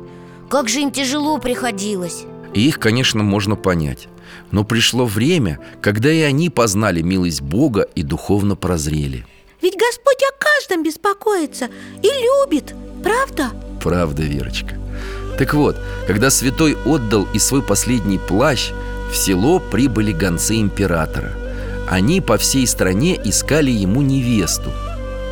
Как 0.51 0.69
же 0.69 0.81
им 0.81 0.91
тяжело 0.91 1.39
приходилось 1.39 2.25
И 2.55 2.67
их, 2.67 2.79
конечно, 2.79 3.23
можно 3.23 3.57
понять. 3.57 4.09
Но 4.51 4.65
пришло 4.65 5.07
время, 5.07 5.59
когда 5.81 6.11
и 6.11 6.21
они 6.21 6.51
познали 6.51 7.03
милость 7.03 7.43
Бога 7.43 7.83
и 7.95 8.03
духовно 8.03 8.57
прозрели. 8.57 9.27
Ведь 9.61 9.77
Господь 9.77 10.23
о 10.23 10.33
каждом 10.39 10.83
беспокоится 10.83 11.69
и 12.03 12.07
любит, 12.07 12.75
правда? 13.03 13.51
Правда, 13.83 14.23
Верочка. 14.23 14.77
Так 15.39 15.55
вот, 15.55 15.77
когда 16.07 16.31
святой 16.31 16.77
отдал 16.85 17.29
и 17.33 17.39
свой 17.39 17.63
последний 17.63 18.19
плащ 18.19 18.71
В 19.11 19.17
село 19.17 19.59
прибыли 19.59 20.13
гонцы 20.13 20.61
императора. 20.61 21.33
Они 21.89 22.21
по 22.21 22.37
всей 22.37 22.67
стране 22.67 23.19
искали 23.25 23.71
ему 23.71 24.03
невесту 24.03 24.71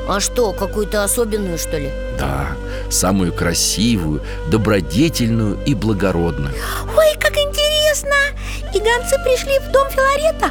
А 0.08 0.20
что, 0.20 0.52
какую-то 0.52 1.02
особенную, 1.02 1.58
что 1.58 1.78
ли? 1.78 1.90
Да, 2.18 2.48
самую 2.90 3.32
красивую, 3.32 4.22
добродетельную 4.50 5.58
и 5.66 5.74
благородную. 5.74 6.54
Ой, 6.96 7.16
как 7.18 7.32
интересно! 7.36 8.14
И 8.72 8.78
гонцы 8.78 9.16
пришли 9.24 9.58
в 9.58 9.72
дом 9.72 9.88
Филарета, 9.90 10.50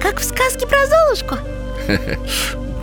как 0.00 0.20
в 0.20 0.24
сказке 0.24 0.66
про 0.66 0.86
Золушку. 0.86 1.36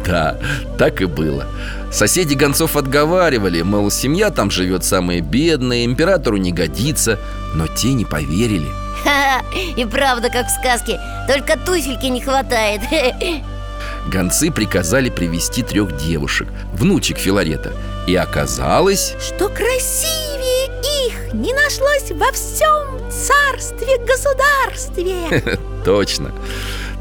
Да, 0.06 0.38
так 0.80 1.02
и 1.02 1.06
было. 1.06 1.46
Соседи 1.92 2.34
гонцов 2.34 2.76
отговаривали, 2.76 3.62
мол, 3.62 3.92
семья 3.92 4.32
там 4.32 4.50
живет 4.50 4.84
самая 4.84 5.22
бедная, 5.22 5.86
императору 5.86 6.38
не 6.38 6.52
годится 6.52 7.20
Но 7.54 7.68
те 7.68 7.94
не 7.94 8.06
поверили. 8.06 8.70
Ха-ха, 9.04 9.44
и 9.54 9.86
правда, 9.86 10.30
как 10.30 10.48
в 10.48 10.50
сказке 10.50 11.00
Только 11.28 11.60
туфельки 11.60 12.08
не 12.08 12.22
хватает 12.22 12.82
Гонцы 14.08 14.52
приказали 14.52 15.10
привести 15.10 15.64
трех 15.64 15.98
девушек, 15.98 16.48
внучек 16.74 17.18
Филарета 17.18 17.74
И 18.08 18.16
оказалось, 18.16 19.16
Что 19.20 19.50
красивее 19.50 20.70
их 21.08 21.34
не 21.34 21.54
нашлось 21.54 22.12
во 22.12 22.32
всем 22.32 23.00
царстве-государстве 23.10 25.58
точно 25.86 26.32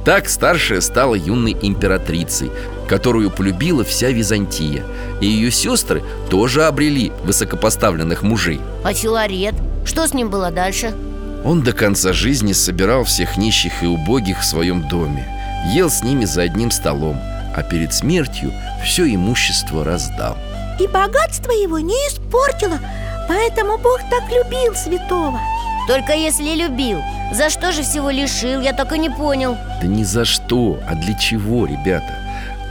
Так 0.05 0.29
старшая 0.29 0.81
стала 0.81 1.15
юной 1.15 1.57
императрицей 1.61 2.51
Которую 2.89 3.31
полюбила 3.31 3.85
вся 3.85 4.11
Византия 4.11 4.83
И 5.21 5.27
ее 5.27 5.51
сестры 5.51 6.03
тоже 6.31 6.65
обрели 6.65 7.13
высокопоставленных 7.25 8.23
мужей 8.23 8.61
А 8.85 8.93
Филарет? 8.93 9.55
Что 9.85 10.07
с 10.07 10.15
ним 10.15 10.31
было 10.31 10.51
дальше? 10.51 10.95
Он 11.45 11.63
до 11.63 11.73
конца 11.73 12.13
жизни 12.13 12.53
собирал 12.53 13.05
всех 13.05 13.37
нищих 13.37 13.83
и 13.83 13.87
убогих 13.87 14.41
в 14.41 14.45
своем 14.45 14.89
доме 14.89 15.27
Ел 15.67 15.91
с 15.91 16.03
ними 16.03 16.25
за 16.25 16.43
одним 16.43 16.71
столом 16.71 17.21
А 17.55 17.63
перед 17.63 17.93
смертью 17.93 18.53
все 18.85 19.13
имущество 19.13 19.85
раздал. 19.85 20.37
И 20.81 20.87
богатство 20.87 21.51
его 21.51 21.79
не 21.79 21.95
испортило 22.09 22.79
Поэтому 23.29 23.77
Бог 23.77 24.01
так 24.11 24.25
любил 24.31 24.75
святого. 24.75 25.39
Только 25.87 26.15
если 26.15 26.55
любил. 26.55 27.01
За 27.33 27.51
что 27.51 27.73
же 27.73 27.83
всего 27.83 28.11
лишил, 28.11 28.63
я 28.63 28.73
так 28.73 28.93
и 28.93 28.99
не 28.99 29.11
понял. 29.11 29.57
Да 29.81 29.87
ни 29.87 30.03
за 30.03 30.25
что, 30.25 30.81
а 30.89 30.95
для 30.95 31.15
чего, 31.19 31.67
ребята? 31.67 32.15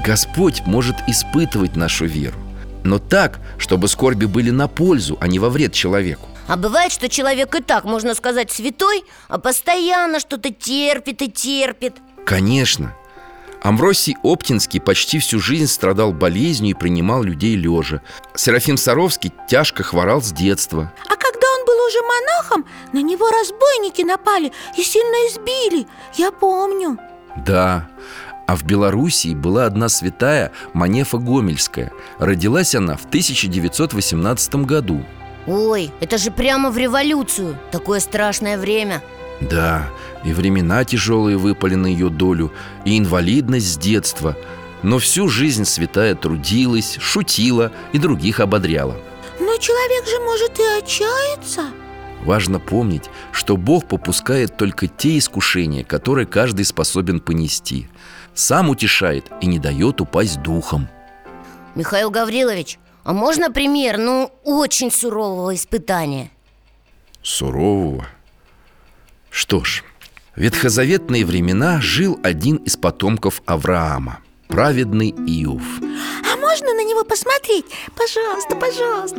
Господь 0.04 0.64
может 0.66 0.96
испытывать 1.08 1.76
нашу 1.76 2.06
веру. 2.06 2.38
Но 2.84 2.98
так, 2.98 3.40
чтобы 3.58 3.88
скорби 3.88 4.26
были 4.26 4.50
на 4.50 4.68
пользу, 4.68 5.18
а 5.22 5.28
не 5.28 5.38
во 5.40 5.50
вред 5.50 5.74
человеку. 5.74 6.28
А 6.48 6.56
бывает, 6.58 6.92
что 6.92 7.10
человек 7.10 7.54
и 7.56 7.62
так, 7.62 7.84
можно 7.84 8.16
сказать, 8.16 8.52
святой 8.52 9.04
А 9.28 9.38
постоянно 9.38 10.20
что-то 10.20 10.52
терпит 10.54 11.22
и 11.22 11.30
терпит 11.30 11.96
Конечно. 12.28 12.94
Амвросий 13.62 14.18
Оптинский 14.22 14.82
почти 14.82 15.18
всю 15.18 15.40
жизнь 15.40 15.68
страдал 15.68 16.12
болезнью 16.12 16.76
и 16.76 16.78
принимал 16.78 17.24
людей 17.24 17.56
лежа 17.56 18.02
Серафим 18.36 18.76
Саровский 18.76 19.32
тяжко 19.48 19.82
хворал 19.82 20.22
с 20.22 20.34
детства. 20.34 20.92
А 21.06 21.16
когда 21.16 21.48
он 21.58 21.66
был 21.66 21.88
уже 21.88 22.00
монахом, 22.02 22.66
на 22.92 23.02
него 23.02 23.30
разбойники 23.30 24.02
напали 24.02 24.52
и 24.78 24.84
сильно 24.84 25.16
избили 25.30 25.88
Я 26.16 26.32
помню. 26.32 26.98
Да, 27.38 27.88
а 28.46 28.58
в 28.58 28.66
Белоруссии 28.66 29.34
была 29.34 29.66
одна 29.66 29.88
святая 29.88 30.52
Манефа 30.74 31.20
Гомельская. 31.20 31.94
Родилась 32.20 32.76
она 32.76 32.98
в 32.98 33.06
1918 33.06 34.56
году. 34.66 35.06
Ой, 35.48 35.92
это 36.02 36.18
же 36.18 36.30
прямо 36.30 36.72
в 36.72 36.78
революцию. 36.78 37.58
Такое 37.72 38.02
страшное 38.02 38.58
время 38.58 39.02
Да, 39.42 39.90
и 40.24 40.34
времена 40.34 40.84
тяжелые 40.84 41.38
выпали 41.38 41.76
на 41.76 41.88
ее 41.88 42.10
долю 42.10 42.52
И 42.86 42.98
инвалидность 42.98 43.74
с 43.74 43.78
детства. 43.78 44.36
Но 44.84 45.00
всю 45.00 45.28
жизнь 45.28 45.66
святая 45.66 46.16
трудилась, 46.16 46.98
шутила 47.00 47.72
и 47.94 48.00
других 48.00 48.40
ободряла. 48.40 48.96
Но 49.40 49.58
человек 49.58 50.08
же 50.08 50.20
может 50.20 50.60
и 50.60 50.64
отчаяться. 50.80 51.66
Важно 52.24 52.60
помнить, 52.60 53.10
что 53.32 53.58
Бог 53.58 53.88
попускает 53.88 54.58
только 54.58 54.88
те 54.88 55.18
искушения, 55.18 55.84
которые 55.84 56.26
каждый 56.26 56.66
способен 56.66 57.20
понести. 57.20 57.88
Сам 58.34 58.70
утешает 58.70 59.26
и 59.42 59.48
не 59.48 59.60
дает 59.60 60.02
упасть 60.02 60.42
духом. 60.42 60.88
Михаил 61.76 62.10
Гаврилович, 62.10 62.80
а 63.04 63.14
можно 63.14 63.52
пример, 63.52 63.98
ну, 63.98 64.32
очень 64.44 64.92
сурового 64.92 65.56
испытания? 65.56 66.32
Сурового 67.22 68.08
Что 69.30 69.64
ж, 69.64 69.84
в 70.36 70.42
ветхозаветные 70.42 71.26
времена 71.26 71.82
жил 71.82 72.20
один 72.24 72.58
из 72.58 72.78
потомков 72.78 73.42
Авраама 73.46 74.20
Праведный 74.48 75.10
Иов. 75.10 75.62
А 75.82 76.38
можно 76.38 76.74
на 76.74 76.84
него 76.84 77.04
посмотреть? 77.04 77.66
Пожалуйста, 77.96 78.56
пожалуйста. 78.56 79.18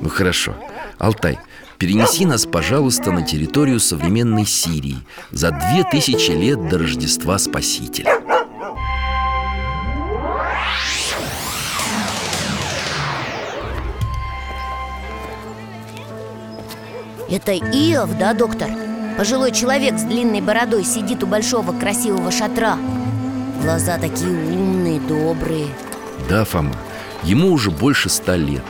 Ну 0.00 0.08
хорошо, 0.08 0.54
Алтай, 0.98 1.38
перенеси 1.78 2.26
нас, 2.26 2.46
пожалуйста, 2.46 3.12
на 3.12 3.22
территорию 3.22 3.78
современной 3.80 4.46
Сирии 4.46 4.98
За 5.30 5.50
две 5.50 5.84
тысячи 5.84 6.30
лет 6.30 6.68
до 6.68 6.78
Рождества 6.78 7.38
Спасителя 7.38 8.20
Это 17.30 17.52
Иов, 17.52 18.18
да, 18.18 18.34
доктор? 18.34 18.70
Пожилой 19.16 19.52
человек 19.52 19.96
с 19.98 20.02
длинной 20.02 20.40
бородой 20.40 20.84
сидит 20.84 21.22
у 21.22 21.28
большого 21.28 21.72
красивого 21.72 22.32
шатра. 22.32 22.76
Глаза 23.62 23.98
такие 23.98 24.30
умные, 24.30 24.98
добрые. 24.98 25.68
Да, 26.28 26.44
Фома, 26.44 26.74
ему 27.22 27.52
уже 27.52 27.70
больше 27.70 28.08
ста 28.08 28.34
лет. 28.34 28.64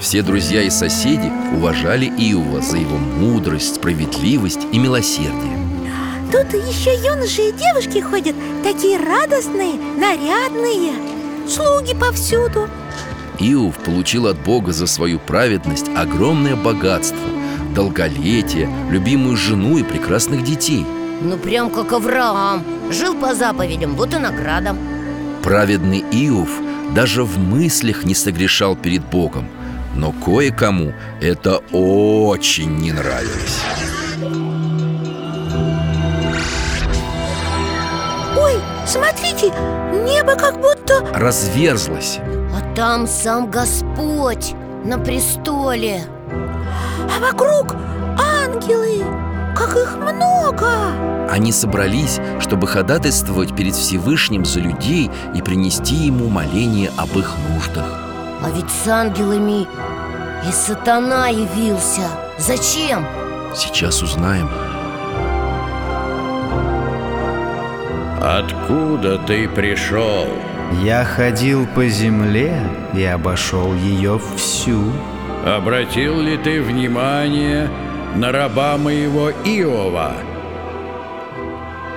Все 0.00 0.22
друзья 0.22 0.62
и 0.62 0.70
соседи 0.70 1.32
уважали 1.56 2.06
Иова 2.06 2.60
за 2.60 2.76
его 2.76 2.96
мудрость, 2.98 3.74
справедливость 3.76 4.60
и 4.70 4.78
милосердие. 4.78 5.58
Тут 6.30 6.52
еще 6.52 6.94
юноши 7.04 7.48
и 7.48 7.52
девушки 7.52 8.00
ходят 8.00 8.36
Такие 8.62 8.98
радостные, 8.98 9.74
нарядные. 9.96 10.92
Слуги 11.48 11.94
повсюду. 11.94 12.68
Иов 13.40 13.76
получил 13.78 14.26
от 14.26 14.38
Бога 14.38 14.72
за 14.72 14.86
свою 14.86 15.18
праведность 15.18 15.86
огромное 15.96 16.54
богатство 16.54 17.37
Долголетие, 17.78 18.68
любимую 18.90 19.36
жену 19.36 19.78
и 19.78 19.84
прекрасных 19.84 20.42
детей. 20.42 20.84
Ну 21.22 21.38
прям 21.38 21.70
как 21.70 21.92
Авраам. 21.92 22.64
Жил 22.90 23.14
по 23.14 23.36
заповедям, 23.36 23.94
вот 23.94 24.12
и 24.14 24.18
награда. 24.18 24.74
Праведный 25.44 26.00
Иов 26.10 26.48
даже 26.92 27.22
в 27.22 27.38
мыслях 27.38 28.04
не 28.04 28.16
согрешал 28.16 28.74
перед 28.74 29.04
Богом 29.04 29.48
Но 29.94 30.10
кое-кому 30.10 30.92
это 31.20 31.58
очень 31.70 32.78
не 32.78 32.90
нравилось. 32.90 33.60
Ой, 38.36 38.54
смотрите, 38.88 39.52
небо 40.04 40.34
как 40.34 40.60
будто 40.60 41.06
Разверзлось. 41.14 42.18
А 42.56 42.74
там 42.74 43.06
сам 43.06 43.48
Господь 43.48 44.54
на 44.84 44.98
престоле 44.98 46.02
А 47.08 47.20
вокруг 47.20 47.74
ангелы 48.18 49.04
Как 49.56 49.76
их 49.76 49.96
много 49.96 50.68
Они 51.30 51.52
собрались, 51.52 52.20
чтобы 52.40 52.66
ходатайствовать 52.66 53.54
перед 53.54 53.74
Всевышним 53.74 54.44
за 54.44 54.60
людей 54.60 55.10
и 55.34 55.42
принести 55.42 55.94
ему 55.94 56.28
моление 56.28 56.90
об 56.96 57.18
их 57.18 57.34
нуждах 57.50 57.86
А 58.42 58.50
ведь 58.54 58.70
с 58.70 58.86
ангелами 58.86 59.66
и 60.48 60.52
сатана 60.52 61.28
явился 61.28 62.08
Зачем? 62.38 63.04
Сейчас 63.54 64.02
узнаем 64.02 64.48
Откуда 68.20 69.16
ты 69.18 69.48
пришел? 69.48 70.26
Я 70.82 71.04
ходил 71.04 71.66
по 71.66 71.86
земле 71.86 72.60
и 72.92 73.02
обошел 73.04 73.72
ее 73.74 74.20
всю. 74.36 74.92
Обратил 75.56 76.20
ли 76.20 76.36
ты 76.36 76.60
внимание 76.60 77.70
на 78.14 78.32
раба 78.32 78.76
моего 78.76 79.30
Иова? 79.30 80.12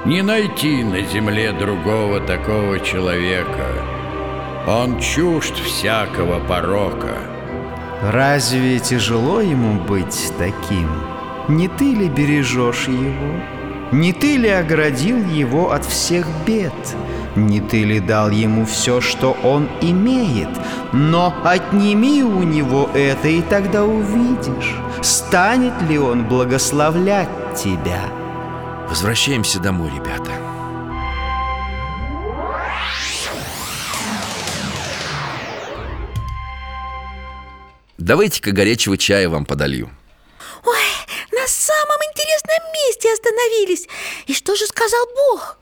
Не 0.05 0.21
найти 0.21 0.81
на 0.85 1.01
земле 1.01 1.51
другого 1.51 2.21
такого 2.21 2.79
человека. 2.79 3.67
Он 4.65 4.97
чужд 5.01 5.53
всякого 5.57 6.39
порока. 6.39 7.17
Разве 8.01 8.79
тяжело 8.79 9.41
ему 9.41 9.81
быть 9.81 10.31
таким? 10.37 10.87
Не 11.49 11.67
ты 11.67 11.93
ли 11.93 12.07
бережешь 12.07 12.87
его? 12.87 13.35
Не 13.91 14.13
ты 14.13 14.37
ли 14.37 14.47
оградил 14.47 15.21
его 15.25 15.73
от 15.73 15.83
всех 15.83 16.25
бед? 16.47 16.95
Не 17.35 17.61
ты 17.61 17.83
ли 17.83 17.99
дал 17.99 18.29
ему 18.29 18.65
все, 18.65 18.99
что 18.99 19.37
он 19.43 19.69
имеет? 19.81 20.49
Но 20.91 21.33
отними 21.43 22.23
у 22.23 22.43
него 22.43 22.89
это, 22.93 23.29
и 23.29 23.41
тогда 23.41 23.85
увидишь, 23.85 24.75
станет 25.01 25.81
ли 25.83 25.97
он 25.97 26.27
благословлять 26.27 27.29
тебя. 27.55 28.01
Возвращаемся 28.89 29.59
домой, 29.59 29.89
ребята 29.95 30.31
Давайте-ка 37.97 38.51
горячего 38.51 38.97
чая 38.97 39.29
вам 39.29 39.45
подолью 39.45 39.89
Ой, 40.65 40.83
на 41.31 41.47
самом 41.47 41.97
интересном 42.09 42.73
месте 42.73 43.13
остановились 43.13 43.87
И 44.25 44.33
что 44.33 44.57
же 44.57 44.65
сказал 44.65 45.05
Бог? 45.15 45.57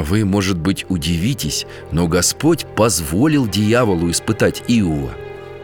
Вы, 0.00 0.24
может 0.24 0.58
быть, 0.58 0.86
удивитесь, 0.88 1.66
но 1.92 2.08
Господь 2.08 2.64
позволил 2.74 3.46
дьяволу 3.46 4.10
испытать 4.10 4.62
Иова 4.66 5.10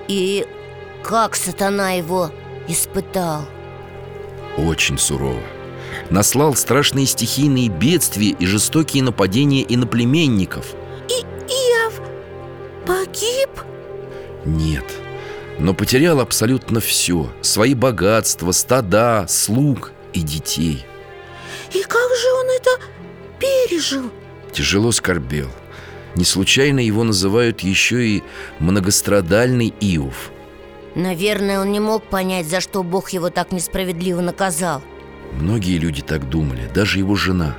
И 0.08 0.46
как 1.02 1.34
сатана 1.34 1.92
его 1.92 2.30
испытал? 2.68 3.46
Очень 4.58 4.98
сурово 4.98 5.40
Наслал 6.10 6.54
страшные 6.54 7.06
стихийные 7.06 7.70
бедствия 7.70 8.28
и 8.28 8.44
жестокие 8.44 9.02
нападения 9.02 9.62
иноплеменников 9.62 10.74
И 11.08 11.22
Иов 11.50 12.00
погиб? 12.84 13.48
Нет, 14.44 14.84
но 15.58 15.72
потерял 15.72 16.20
абсолютно 16.20 16.80
все 16.80 17.32
Свои 17.40 17.72
богатства, 17.72 18.52
стада, 18.52 19.24
слуг 19.30 19.92
и 20.12 20.20
детей 20.20 20.84
И 21.72 21.82
как 21.82 22.10
же 22.14 22.32
он 22.34 22.46
это 22.50 22.70
пережил? 23.40 24.10
Тяжело 24.56 24.90
скорбел. 24.90 25.50
Не 26.14 26.24
случайно 26.24 26.80
его 26.80 27.04
называют 27.04 27.60
еще 27.60 28.06
и 28.06 28.22
многострадальный 28.58 29.74
Иов. 29.82 30.30
Наверное, 30.94 31.60
он 31.60 31.72
не 31.72 31.78
мог 31.78 32.04
понять, 32.04 32.48
за 32.48 32.62
что 32.62 32.82
Бог 32.82 33.10
его 33.10 33.28
так 33.28 33.52
несправедливо 33.52 34.22
наказал. 34.22 34.82
Многие 35.34 35.76
люди 35.76 36.00
так 36.00 36.30
думали, 36.30 36.70
даже 36.74 36.98
его 37.00 37.16
жена. 37.16 37.54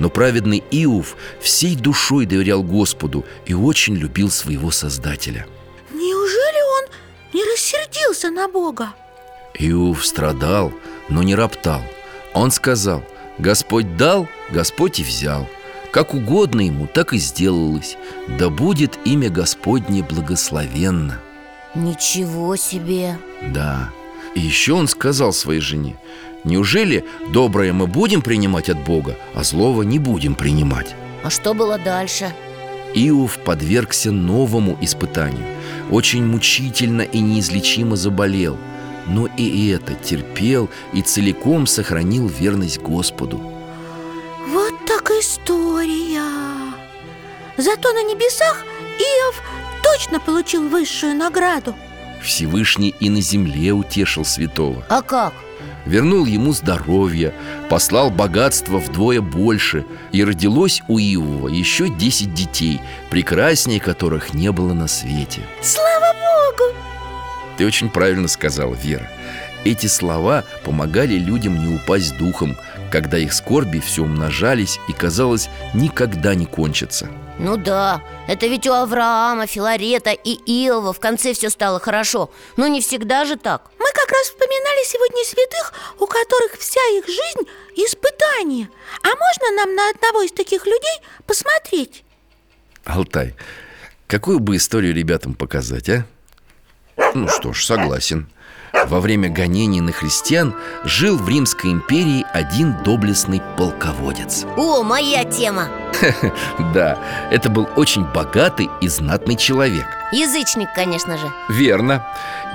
Но 0.00 0.10
праведный 0.10 0.64
Иов 0.72 1.16
всей 1.40 1.76
душой 1.76 2.26
доверял 2.26 2.64
Господу 2.64 3.24
И 3.46 3.54
очень 3.54 3.94
любил 3.94 4.28
своего 4.28 4.72
Создателя. 4.72 5.46
Неужели 5.92 6.62
он 6.78 6.92
не 7.32 7.44
рассердился 7.44 8.30
на 8.30 8.48
Бога? 8.48 8.88
Иов 9.56 10.04
страдал, 10.04 10.72
но 11.08 11.22
не 11.22 11.36
роптал. 11.36 11.82
Он 12.34 12.50
сказал, 12.50 13.04
Господь 13.38 13.96
дал, 13.96 14.26
Господь 14.50 14.98
и 14.98 15.04
взял 15.04 15.48
Как 15.92 16.14
угодно 16.14 16.60
ему, 16.60 16.86
так 16.86 17.12
и 17.12 17.18
сделалось. 17.18 17.96
Да 18.38 18.48
будет 18.48 18.98
имя 19.04 19.28
Господне 19.28 20.02
благословенно. 20.02 21.20
Ничего 21.74 22.56
себе! 22.56 23.18
Да, 23.52 23.90
и 24.34 24.40
еще 24.40 24.72
он 24.74 24.88
сказал 24.88 25.32
своей 25.32 25.60
жене 25.60 25.96
Неужели 26.42 27.04
доброе 27.32 27.72
мы 27.72 27.86
будем 27.86 28.22
принимать 28.22 28.68
от 28.68 28.82
Бога, 28.84 29.16
а 29.34 29.44
злого 29.44 29.82
не 29.82 29.98
будем 29.98 30.34
принимать? 30.34 30.94
А 31.22 31.30
что 31.30 31.54
было 31.54 31.78
дальше? 31.78 32.32
Иов 32.94 33.38
подвергся 33.38 34.10
новому 34.10 34.76
испытанию. 34.80 35.44
Очень 35.90 36.24
мучительно 36.24 37.02
и 37.02 37.20
неизлечимо 37.20 37.94
заболел 37.96 38.56
Но 39.06 39.26
и 39.26 39.68
это 39.68 39.94
терпел 39.94 40.70
и 40.92 41.02
целиком 41.02 41.66
сохранил 41.66 42.26
верность 42.26 42.80
Господу 42.80 43.40
Зато 47.60 47.92
на 47.92 48.02
небесах 48.02 48.64
Иов 48.98 49.42
точно 49.82 50.18
получил 50.18 50.66
высшую 50.66 51.14
награду. 51.14 51.76
Всевышний 52.22 52.94
и 53.00 53.10
на 53.10 53.20
земле 53.20 53.72
утешил 53.72 54.24
святого. 54.24 54.82
А 54.88 55.02
как? 55.02 55.34
Вернул 55.84 56.24
ему 56.24 56.54
здоровье, 56.54 57.34
послал 57.68 58.10
богатство 58.10 58.78
вдвое 58.78 59.20
больше 59.20 59.84
И 60.10 60.24
родилось 60.24 60.82
у 60.88 60.98
Иова 60.98 61.48
еще 61.48 61.90
десять 61.90 62.32
детей, 62.32 62.80
прекраснее 63.10 63.78
которых 63.78 64.32
не 64.32 64.50
было 64.52 64.72
на 64.72 64.88
свете. 64.88 65.42
Слава 65.60 66.14
Богу! 66.14 66.74
Ты 67.58 67.66
очень 67.66 67.90
правильно 67.90 68.28
сказала, 68.28 68.74
Вера. 68.74 69.06
Эти 69.66 69.86
слова 69.86 70.44
помогали 70.64 71.14
людям 71.14 71.62
не 71.62 71.74
упасть 71.74 72.16
духом 72.16 72.56
Когда 72.90 73.18
их 73.18 73.34
скорби 73.34 73.80
все 73.80 74.04
умножались 74.04 74.80
и, 74.88 74.94
казалось, 74.94 75.50
никогда 75.74 76.34
не 76.34 76.46
кончатся 76.46 77.10
Ну 77.42 77.56
да, 77.56 78.02
это 78.28 78.46
ведь 78.46 78.66
у 78.66 78.72
Авраама, 78.74 79.46
Филарета 79.46 80.10
и 80.10 80.34
Иова 80.34 80.92
в 80.92 81.00
конце 81.00 81.32
все 81.32 81.48
стало 81.48 81.80
хорошо 81.80 82.30
Но 82.58 82.66
не 82.66 82.82
всегда 82.82 83.24
же 83.24 83.36
так 83.36 83.70
Мы 83.78 83.86
как 83.94 84.10
раз 84.10 84.24
вспоминали 84.24 84.84
сегодня 84.84 85.24
святых, 85.24 85.72
у 86.00 86.06
которых 86.06 86.58
вся 86.58 86.80
их 86.98 87.06
жизнь– 87.06 87.48
испытание 87.76 88.68
А 89.02 89.08
можно 89.08 89.56
нам 89.56 89.74
на 89.74 89.88
одного 89.88 90.20
из 90.20 90.32
таких 90.32 90.66
людей 90.66 91.00
посмотреть? 91.26 92.04
Алтай, 92.84 93.34
какую 94.06 94.38
бы 94.38 94.56
историю 94.56 94.94
ребятам 94.94 95.32
показать, 95.32 95.88
а? 95.88 96.04
Ну 97.14 97.26
что 97.26 97.54
ж, 97.54 97.64
согласен 97.64 98.28
Во 98.72 99.00
время 99.00 99.28
гонений 99.28 99.80
на 99.80 99.92
христиан 99.92 100.54
жил 100.84 101.16
в 101.16 101.28
Римской 101.28 101.70
империи 101.70 102.24
один 102.32 102.82
доблестный 102.82 103.42
полководец. 103.56 104.44
О, 104.56 104.82
моя 104.82 105.24
тема! 105.24 105.68
Да, 106.74 106.98
это 107.30 107.50
был 107.50 107.68
очень 107.76 108.04
богатый 108.04 108.70
и 108.80 108.88
знатный 108.88 109.36
человек. 109.36 109.86
Язычник, 110.12 110.68
конечно 110.74 111.18
же. 111.18 111.32
Верно. 111.48 112.04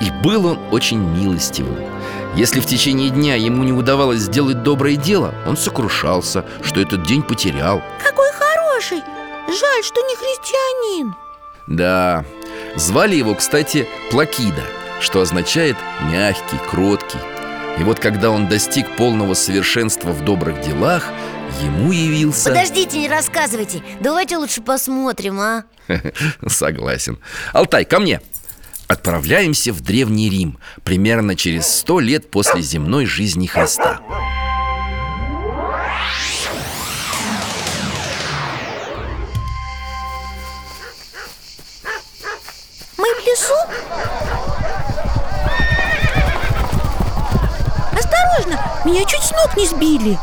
И 0.02 0.10
был 0.24 0.46
он 0.46 0.60
очень 0.72 1.00
милостивым. 1.00 1.78
Если 2.36 2.60
в 2.60 2.66
течение 2.66 3.10
дня 3.10 3.36
ему 3.36 3.64
не 3.64 3.72
удавалось 3.72 4.22
сделать 4.22 4.62
доброе 4.64 4.98
дело 4.98 5.34
Он 5.46 5.56
сокрушался, 5.56 6.44
что 6.64 6.82
этот 6.82 7.04
день 7.04 7.24
потерял. 7.24 7.82
Какой 8.04 8.30
хороший! 8.32 9.02
Жаль, 9.48 9.84
что 9.84 10.02
не 10.02 10.16
христианин. 10.16 11.16
Да, 11.68 12.26
звали 12.76 13.16
его, 13.16 13.36
кстати, 13.36 13.88
Плакида 14.12 14.64
Что 15.00 15.22
означает 15.22 15.76
мягкий, 16.12 16.58
кроткий 16.70 17.20
И 17.80 17.84
вот 17.84 18.00
когда 18.00 18.32
он 18.32 18.48
достиг 18.48 18.96
полного 18.96 19.34
совершенства 19.34 20.12
в 20.12 20.24
добрых 20.24 20.62
делах 20.62 21.04
Ему 21.62 21.92
явился... 21.92 22.50
Подождите, 22.50 23.00
не 23.00 23.08
рассказывайте. 23.08 23.82
Давайте 24.00 24.38
лучше 24.38 24.62
посмотрим, 24.62 25.40
а? 25.40 25.64
Согласен. 26.48 27.20
Алтай, 27.54 27.86
ко 27.86 28.00
мне. 28.00 28.20
Отправляемся 28.88 29.72
в 29.74 29.82
Древний 29.82 30.30
Рим 30.30 30.60
Примерно 30.84 31.36
через 31.36 31.68
сто 31.68 32.00
лет 32.00 32.30
после 32.30 32.62
земной 32.62 33.06
жизни 33.06 33.48
Христа. 33.48 34.02
Мы 42.98 43.14
в 43.14 43.26
лесу? 43.26 44.25
Осторожно, 48.16 48.60
меня 48.86 49.04
чуть 49.06 49.24
с 49.24 49.32
ног 49.32 49.56
не 49.58 49.66
сбили. 49.68 50.18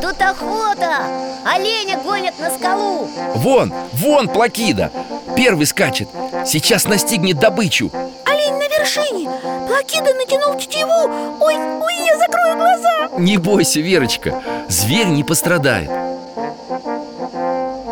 Тут 0.00 0.20
охота. 0.20 1.02
Оленя 1.44 1.98
гонят 1.98 2.38
на 2.38 2.50
скалу. 2.50 3.08
Вон, 3.34 3.72
вон 3.92 4.28
Плакида. 4.28 4.90
Первый 5.36 5.66
скачет. 5.66 6.08
Сейчас 6.46 6.86
настигнет 6.86 7.38
добычу. 7.38 7.90
Олень 8.24 8.54
на 8.54 8.68
вершине. 8.68 9.30
Плакида 9.66 10.14
натянул 10.14 10.54
тетиву. 10.58 11.36
Ой, 11.40 11.56
ой, 11.56 11.94
я 12.06 12.18
закрою 12.18 12.56
глаза. 12.56 13.08
Не 13.18 13.36
бойся, 13.36 13.80
Верочка. 13.80 14.42
Зверь 14.68 15.08
не 15.08 15.24
пострадает. 15.24 15.90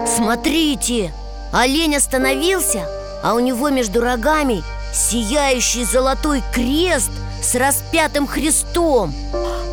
Смотрите, 0.06 1.12
олень 1.52 1.96
остановился, 1.96 2.86
а 3.22 3.34
у 3.34 3.38
него 3.40 3.70
между 3.70 4.00
рогами 4.00 4.62
сияющий 4.92 5.84
золотой 5.84 6.42
крест 6.52 7.10
с 7.42 7.54
распятым 7.54 8.26
Христом 8.26 9.12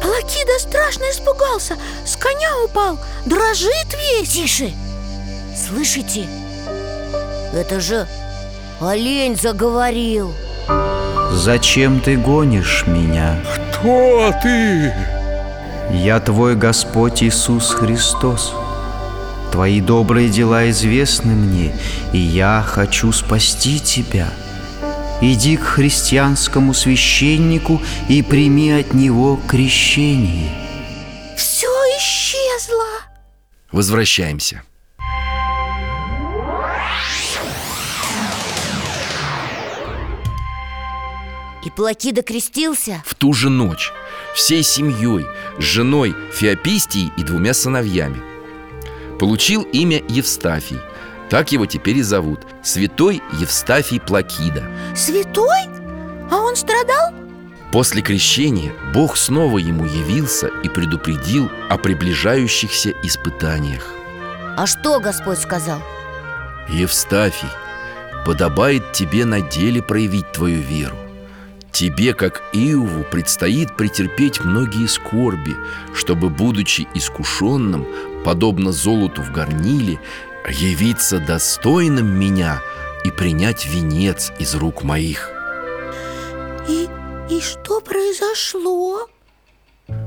Плакида 0.01 0.60
страшно 0.60 1.03
испугался 1.12 1.77
С 2.05 2.15
коня 2.15 2.49
упал, 2.65 2.99
дрожит 3.25 3.93
весь 3.93 4.29
Тише! 4.29 4.73
Слышите? 5.55 6.27
Это 7.53 7.79
же 7.79 8.08
олень 8.82 9.38
заговорил 9.38 10.34
Зачем 11.32 12.01
ты 12.01 12.17
гонишь 12.17 12.86
меня? 12.88 13.39
Кто 13.53 14.34
ты? 14.41 14.93
Я 15.91 16.19
твой 16.19 16.55
Господь 16.55 17.23
Иисус 17.23 17.71
Христос. 17.71 18.53
Твои 19.51 19.82
добрые 19.82 20.29
дела 20.29 20.69
известны 20.69 21.34
мне, 21.34 21.73
и 22.13 22.17
я 22.19 22.63
хочу 22.65 23.12
спасти 23.12 23.79
тебя. 23.79 24.29
Иди 25.21 25.58
к 25.58 25.63
христианскому 25.63 26.73
священнику 26.73 27.82
и 28.08 28.21
прими 28.21 28.71
от 28.71 28.93
него 28.93 29.38
крещение. 29.47 30.49
Все 31.36 31.67
исчезло. 31.97 32.86
Возвращаемся. 33.71 34.63
И 41.65 41.69
Плакида 41.69 42.21
крестился? 42.21 43.03
В 43.05 43.13
ту 43.15 43.34
же 43.34 43.49
ночь 43.49 43.91
Всей 44.34 44.63
семьей 44.63 45.25
С 45.60 45.63
женой 45.63 46.15
Феопистией 46.32 47.12
и 47.17 47.23
двумя 47.23 47.53
сыновьями. 47.53 48.21
Получил 49.19 49.63
имя 49.63 50.01
Евстафий 50.08 50.79
Так 51.29 51.51
его 51.51 51.65
теперь 51.65 51.97
и 51.97 52.01
зовут 52.01 52.41
Святой 52.63 53.21
Евстафий 53.39 53.99
Плакида 53.99 54.63
Святой? 54.95 55.69
А 56.31 56.37
он 56.37 56.55
страдал? 56.55 57.13
После 57.71 58.01
крещения 58.01 58.73
Бог 58.93 59.15
снова 59.15 59.59
ему 59.59 59.85
явился 59.85 60.47
и 60.63 60.69
предупредил 60.69 61.49
о 61.69 61.77
приближающихся 61.77 62.93
испытаниях 63.03 63.87
А 64.57 64.65
что 64.65 64.99
Господь 64.99 65.37
сказал? 65.37 65.79
Евстафий, 66.67 67.49
подобает 68.25 68.91
тебе 68.91 69.25
на 69.25 69.41
деле 69.41 69.83
проявить 69.83 70.31
твою 70.31 70.61
веру 70.61 70.95
Тебе, 71.71 72.15
как 72.15 72.41
Иову, 72.51 73.03
предстоит 73.03 73.77
претерпеть 73.77 74.43
многие 74.43 74.87
скорби 74.87 75.55
Чтобы, 75.93 76.29
будучи 76.29 76.87
искушенным, 76.95 77.85
подобно 78.25 78.71
золоту 78.71 79.21
в 79.21 79.31
горниле 79.31 79.99
Явиться 80.47 81.19
достойным 81.19 82.08
меня 82.17 82.62
и 83.04 83.12
принять 83.12 83.65
венец 83.65 84.32
из 84.39 84.56
рук 84.56 84.84
моих 84.84 85.30
И, 86.67 86.88
и 87.30 87.41
что 87.41 87.82
произошло? 87.82 89.08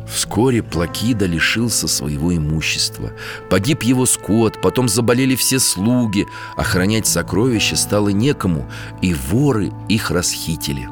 Вскоре 0.09 0.63
Плакида 0.63 1.27
лишился 1.27 1.89
своего 1.89 2.35
имущества. 2.35 3.13
Погиб 3.51 3.83
его 3.83 4.07
скот, 4.07 4.61
потом 4.61 4.89
заболели 4.89 5.35
все 5.35 5.59
слуги. 5.59 6.29
Охранять 6.57 7.07
сокровища 7.07 7.77
стало 7.77 8.11
некому 8.11 8.71
И 9.01 9.15
воры 9.15 9.73
их 9.89 10.11
расхитили. 10.11 10.89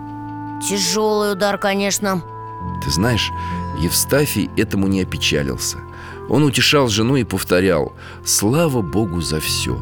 Тяжелый 0.66 1.32
удар, 1.32 1.56
конечно. 1.58 2.22
Ты 2.84 2.90
знаешь, 2.90 3.30
Евстафий 3.80 4.50
этому 4.56 4.86
не 4.86 5.02
опечалился 5.02 5.78
Он 6.30 6.44
утешал 6.44 6.88
жену 6.88 7.16
и 7.16 7.24
повторял 7.24 7.92
Слава 8.24 8.80
Богу 8.80 9.20
за 9.20 9.40
все 9.40 9.76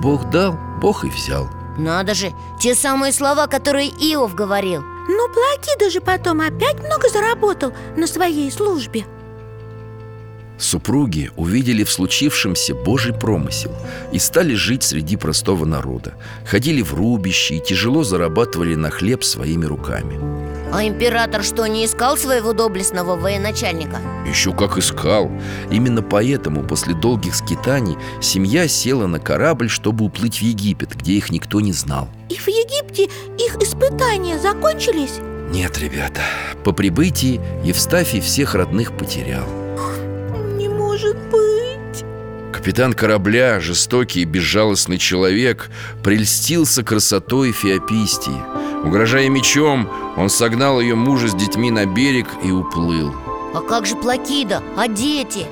Бог 0.00 0.30
дал, 0.30 0.56
Бог 0.80 1.04
и 1.04 1.08
взял 1.08 1.48
Надо 1.78 2.14
же, 2.14 2.32
те 2.60 2.74
самые 2.74 3.12
слова, 3.12 3.48
которые 3.48 3.88
Иов 3.88 4.34
говорил. 4.34 4.82
Но 5.08 5.28
Плакида 5.28 5.90
же 5.90 6.00
потом 6.00 6.40
опять 6.40 6.78
много 6.78 7.08
заработал 7.08 7.72
на 7.96 8.06
своей 8.06 8.50
службе 8.52 9.06
Супруги 10.64 11.30
увидели 11.36 11.84
в 11.84 11.92
случившемся 11.92 12.74
Божий 12.74 13.12
промысел 13.12 13.70
и 14.12 14.18
стали 14.18 14.54
жить 14.54 14.82
среди 14.82 15.16
простого 15.16 15.66
народа. 15.66 16.14
Ходили 16.46 16.80
в 16.80 16.94
рубище 16.94 17.56
и 17.56 17.60
тяжело 17.60 18.02
зарабатывали 18.02 18.74
на 18.74 18.88
хлеб 18.88 19.24
своими 19.24 19.66
руками. 19.66 20.18
А 20.72 20.82
император 20.82 21.44
что, 21.44 21.66
не 21.66 21.84
искал 21.84 22.16
своего 22.16 22.54
доблестного 22.54 23.14
военачальника? 23.14 23.98
Еще 24.26 24.54
как 24.54 24.78
искал. 24.78 25.30
Именно 25.70 26.00
поэтому 26.00 26.62
после 26.62 26.94
долгих 26.94 27.34
скитаний 27.34 27.98
семья 28.22 28.66
села 28.66 29.06
на 29.06 29.20
корабль, 29.20 29.68
чтобы 29.68 30.06
уплыть 30.06 30.38
в 30.38 30.42
Египет, 30.42 30.96
где 30.96 31.12
их 31.12 31.28
никто 31.28 31.60
не 31.60 31.74
знал. 31.74 32.08
И 32.30 32.36
в 32.36 32.48
Египте 32.48 33.04
их 33.38 33.56
испытания 33.60 34.38
закончились? 34.38 35.20
Нет, 35.50 35.76
ребята, 35.78 36.22
по 36.64 36.72
прибытии 36.72 37.38
Евстафий 37.62 38.22
всех 38.22 38.54
родных 38.54 38.96
потерял. 38.96 39.63
Может 41.04 41.16
быть 41.30 42.04
Капитан 42.52 42.94
корабля, 42.94 43.60
жестокий 43.60 44.22
и 44.22 44.24
безжалостный 44.24 44.96
человек, 44.96 45.70
прельстился 46.02 46.82
красотой 46.82 47.52
Феопистии. 47.52 48.42
Угрожая 48.86 49.28
мечом, 49.28 49.90
он 50.16 50.30
согнал 50.30 50.80
ее 50.80 50.94
мужа 50.94 51.28
с 51.28 51.34
детьми 51.34 51.70
на 51.70 51.84
берег 51.84 52.28
и 52.42 52.50
уплыл. 52.50 53.14
А 53.54 53.60
как 53.60 53.86
же 53.86 53.96
Плакида? 53.96 54.62
А 54.76 54.88
дети? 54.88 55.46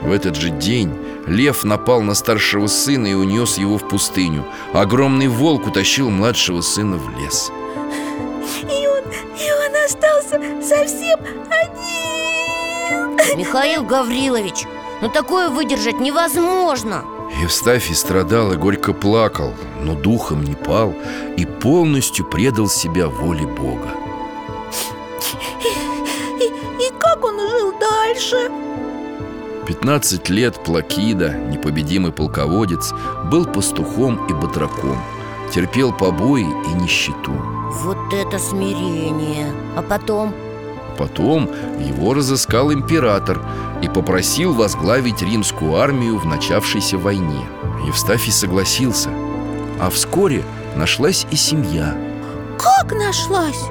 В 0.00 0.10
этот 0.10 0.34
же 0.36 0.50
день 0.50 0.92
лев 1.26 1.64
напал 1.64 2.00
на 2.02 2.14
старшего 2.14 2.66
сына 2.66 3.06
и 3.06 3.14
унес 3.14 3.58
его 3.58 3.78
в 3.78 3.86
пустыню. 3.86 4.44
Огромный 4.72 5.28
волк 5.28 5.68
утащил 5.68 6.10
младшего 6.10 6.60
сына 6.60 6.96
в 6.96 7.20
лес. 7.20 7.52
И 8.62 8.86
он, 8.86 9.04
и 9.38 9.48
он 9.52 9.84
остался 9.84 10.40
совсем 10.66 11.20
один 11.20 12.21
Михаил 13.36 13.84
Гаврилович, 13.84 14.66
ну 15.00 15.08
такое 15.08 15.48
выдержать 15.48 16.00
невозможно 16.00 17.04
Евстафий 17.40 17.94
страдал 17.94 18.52
и 18.52 18.56
горько 18.56 18.92
плакал, 18.92 19.54
но 19.80 19.94
духом 19.94 20.44
не 20.44 20.54
пал 20.54 20.94
и 21.36 21.46
полностью 21.46 22.26
предал 22.26 22.68
себя 22.68 23.08
воле 23.08 23.46
Бога. 23.46 23.90
И, 26.40 26.44
и 26.44 26.92
как 26.98 27.24
он 27.24 27.40
жил 27.40 27.72
дальше? 27.78 28.50
15 29.66 30.28
лет 30.28 30.62
Плакида, 30.64 31.34
непобедимый 31.34 32.12
полководец, 32.12 32.92
был 33.26 33.46
пастухом 33.46 34.26
и 34.26 34.32
батраком 34.32 34.98
Терпел 35.54 35.92
побои 35.92 36.42
и 36.42 36.74
нищету 36.74 37.32
Вот 37.82 38.12
это 38.12 38.38
смирение 38.38 39.52
А 39.76 39.82
потом? 39.82 40.34
Потом 40.98 41.48
его 41.78 42.14
разыскал 42.14 42.72
император 42.72 43.40
и 43.82 43.88
попросил 43.88 44.52
возглавить 44.52 45.22
римскую 45.22 45.76
армию 45.76 46.18
в 46.18 46.26
начавшейся 46.26 46.98
войне. 46.98 47.46
Евстафий 47.86 48.32
согласился. 48.32 49.10
А 49.80 49.90
вскоре 49.90 50.44
нашлась 50.76 51.26
и 51.30 51.36
семья. 51.36 51.96
Как 52.58 52.92
нашлась? 52.92 53.64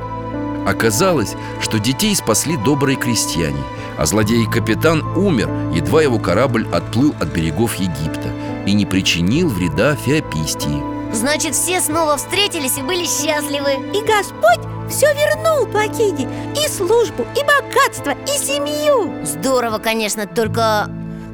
Оказалось, 0.67 1.35
что 1.61 1.79
детей 1.79 2.15
спасли 2.15 2.55
добрые 2.55 2.95
крестьяне 2.95 3.63
А 3.97 4.05
злодей-капитан 4.05 5.01
умер, 5.17 5.49
едва 5.73 6.03
его 6.03 6.19
корабль 6.19 6.67
отплыл 6.71 7.15
от 7.19 7.29
берегов 7.29 7.75
Египта 7.75 8.31
И 8.67 8.73
не 8.73 8.85
причинил 8.85 9.49
вреда 9.49 9.95
Феопистии. 9.95 10.83
Значит, 11.13 11.55
все 11.55 11.81
снова 11.81 12.17
встретились 12.17 12.77
и 12.77 12.81
были 12.81 13.03
счастливы. 13.03 13.73
И 13.93 14.01
Господь 14.05 14.65
все 14.91 15.07
вернул 15.13 15.65
Плакиде. 15.65 16.27
И 16.55 16.67
службу, 16.67 17.25
и 17.35 17.43
богатство, 17.43 18.11
и 18.11 18.37
семью. 18.37 19.25
Здорово, 19.25 19.77
конечно, 19.79 20.27
только 20.27 20.87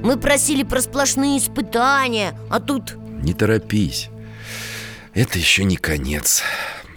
мы 0.03 0.17
просили 0.17 0.63
про 0.63 0.79
сплошные 0.81 1.39
испытания 1.39 2.37
А 2.49 2.59
тут... 2.59 2.95
Не 3.23 3.33
торопись. 3.33 4.09
Это 5.13 5.39
еще 5.39 5.63
не 5.63 5.75
конец. 5.75 6.43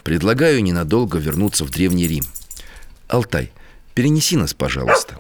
Предлагаю 0.05 0.63
ненадолго 0.63 1.19
вернуться 1.19 1.65
в 1.65 1.71
Древний 1.71 2.07
Рим. 2.07 2.25
Алтай, 3.09 3.51
перенеси 3.95 4.37
нас, 4.37 4.53
пожалуйста 4.53 5.17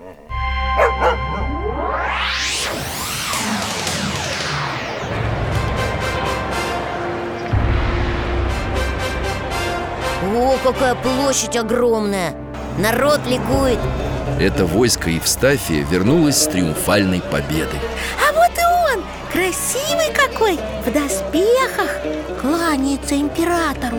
какая 10.62 10.94
площадь 10.94 11.56
огромная. 11.56 12.34
Народ 12.78 13.20
ликует. 13.26 13.78
Это 14.38 14.64
войско 14.64 15.10
Евстафия 15.10 15.84
вернулось 15.84 16.36
с 16.36 16.46
триумфальной 16.46 17.20
победой. 17.20 17.80
А 18.28 18.32
вот 18.32 18.50
и 18.56 18.96
он, 18.96 19.04
красивый 19.32 20.12
какой, 20.14 20.58
в 20.84 20.92
доспехах 20.92 21.90
Кланяется 22.40 23.16
императору. 23.16 23.98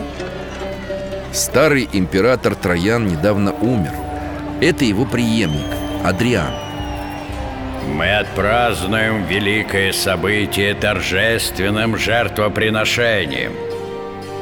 Старый 1.32 1.88
император 1.92 2.56
Троян 2.56 3.06
недавно 3.06 3.52
умер. 3.52 3.92
Это 4.60 4.84
его 4.84 5.04
преемник, 5.04 5.66
Адриан. 6.04 6.52
Мы 7.86 8.16
отпразднуем 8.16 9.24
великое 9.26 9.92
событие 9.92 10.74
торжественным 10.74 11.96
жертвоприношением. 11.96 13.52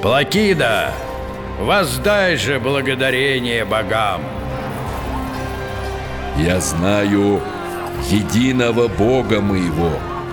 Плакида, 0.02 0.92
воздай 1.60 2.36
же 2.36 2.58
благодарение 2.58 3.64
богам. 3.64 4.22
Я 6.36 6.60
знаю 6.60 7.40
единого 8.08 8.88
Бога 8.88 9.40
моего, 9.40 9.92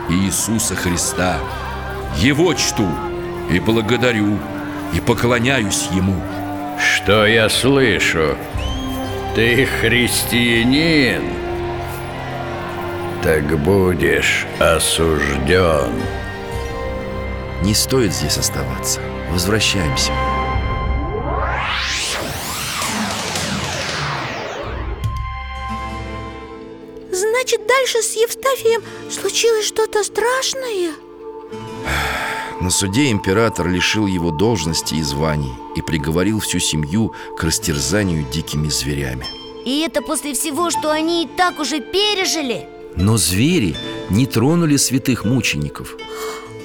Иисуса 0.10 0.76
Христа. 0.76 1.38
Его 2.16 2.54
чту 2.54 2.88
и 3.52 3.60
благодарю, 3.60 4.40
и 4.94 5.02
поклоняюсь 5.02 5.90
Ему. 5.92 6.16
Что 6.80 7.26
я 7.26 7.50
слышу? 7.50 8.38
Ты 9.36 9.66
христианин? 9.66 11.24
Так 13.22 13.60
будешь 13.60 14.46
осужден. 14.60 15.92
Не 17.64 17.74
стоит 17.74 18.14
здесь 18.14 18.38
оставаться. 18.38 19.02
Возвращаемся 19.32 20.14
Евстафием 28.18 28.82
случилось 29.12 29.66
что-то 29.68 30.04
страшное? 30.04 30.94
На 32.60 32.72
суде 32.72 33.12
император 33.12 33.68
лишил 33.68 34.08
его 34.08 34.32
должности 34.32 34.96
и 34.96 35.04
званий 35.04 35.54
И 35.76 35.84
приговорил 35.84 36.40
всю 36.40 36.58
семью 36.58 37.14
к 37.38 37.44
растерзанию 37.44 38.26
дикими 38.32 38.70
зверями 38.70 39.26
И 39.66 39.82
это 39.82 40.02
после 40.02 40.34
всего, 40.34 40.72
что 40.72 40.92
они 40.92 41.26
и 41.26 41.28
так 41.28 41.60
уже 41.60 41.80
пережили 41.80 42.68
Но 42.96 43.18
звери 43.18 43.76
не 44.10 44.26
тронули 44.26 44.78
святых 44.78 45.24
мучеников 45.24 45.96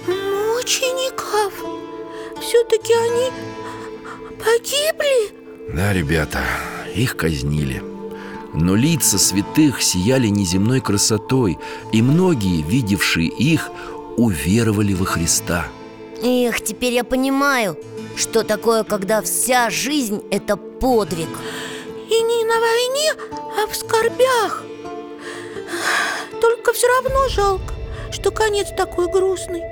Мучеников? 0.07 1.53
Все-таки 2.41 2.95
они 2.95 3.31
погибли? 4.39 5.75
Да, 5.77 5.93
ребята, 5.93 6.41
их 6.95 7.15
казнили 7.17 7.92
Но 8.55 8.75
лица 8.75 9.19
святых 9.19 9.83
сияли 9.83 10.29
неземной 10.29 10.81
красотой 10.81 11.59
И 11.91 12.03
многие, 12.03 12.63
видевшие 12.63 13.29
их, 13.29 13.71
уверовали 14.17 14.93
во 14.93 15.07
Христа. 15.07 15.67
Эх, 16.23 16.61
теперь 16.61 16.93
я 16.93 17.03
понимаю, 17.03 17.77
что 18.17 18.45
такое, 18.45 18.85
когда 18.85 19.23
вся 19.23 19.71
жизнь– 19.71 20.23
это 20.31 20.57
подвиг. 20.57 21.29
И 22.09 22.21
не 22.21 22.45
на 22.45 22.61
войне, 22.61 23.13
а 23.63 23.67
в 23.67 23.75
скорбях. 23.75 24.63
Только 26.41 26.73
все 26.73 26.87
равно 26.87 27.29
жалко, 27.29 27.75
что 28.13 28.31
конец 28.31 28.69
такой 28.77 29.11
грустный. 29.11 29.63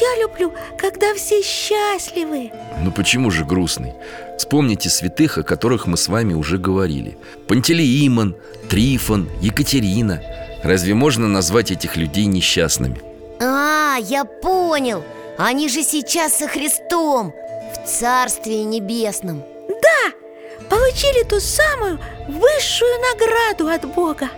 Я 0.00 0.22
люблю, 0.22 0.52
когда 0.76 1.14
все 1.14 1.42
счастливы. 1.42 2.50
Ну 2.82 2.92
почему 2.92 3.30
же 3.30 3.44
грустный? 3.44 3.94
Вспомните 4.38 4.88
святых, 4.88 5.36
о 5.36 5.42
которых 5.42 5.88
мы 5.88 5.96
с 5.96 6.06
вами 6.06 6.32
уже 6.32 6.58
говорили 6.58 7.18
Пантелеимон, 7.48 8.36
Трифон, 8.70 9.28
Екатерина 9.42 10.22
Разве 10.62 10.94
можно 10.94 11.26
назвать 11.26 11.72
этих 11.72 11.96
людей 11.96 12.26
несчастными? 12.26 13.02
А, 13.40 13.96
я 14.00 14.24
понял 14.24 15.02
Они 15.38 15.68
же 15.68 15.82
сейчас 15.82 16.38
со 16.38 16.46
Христом 16.46 17.34
В 17.74 17.88
Царстве 17.88 18.62
Небесном 18.62 19.42
Да, 19.68 20.66
получили 20.70 21.24
ту 21.24 21.40
самую 21.40 21.98
высшую 22.28 22.92
награду 23.00 23.68
от 23.68 23.92
Бога. 23.92 24.28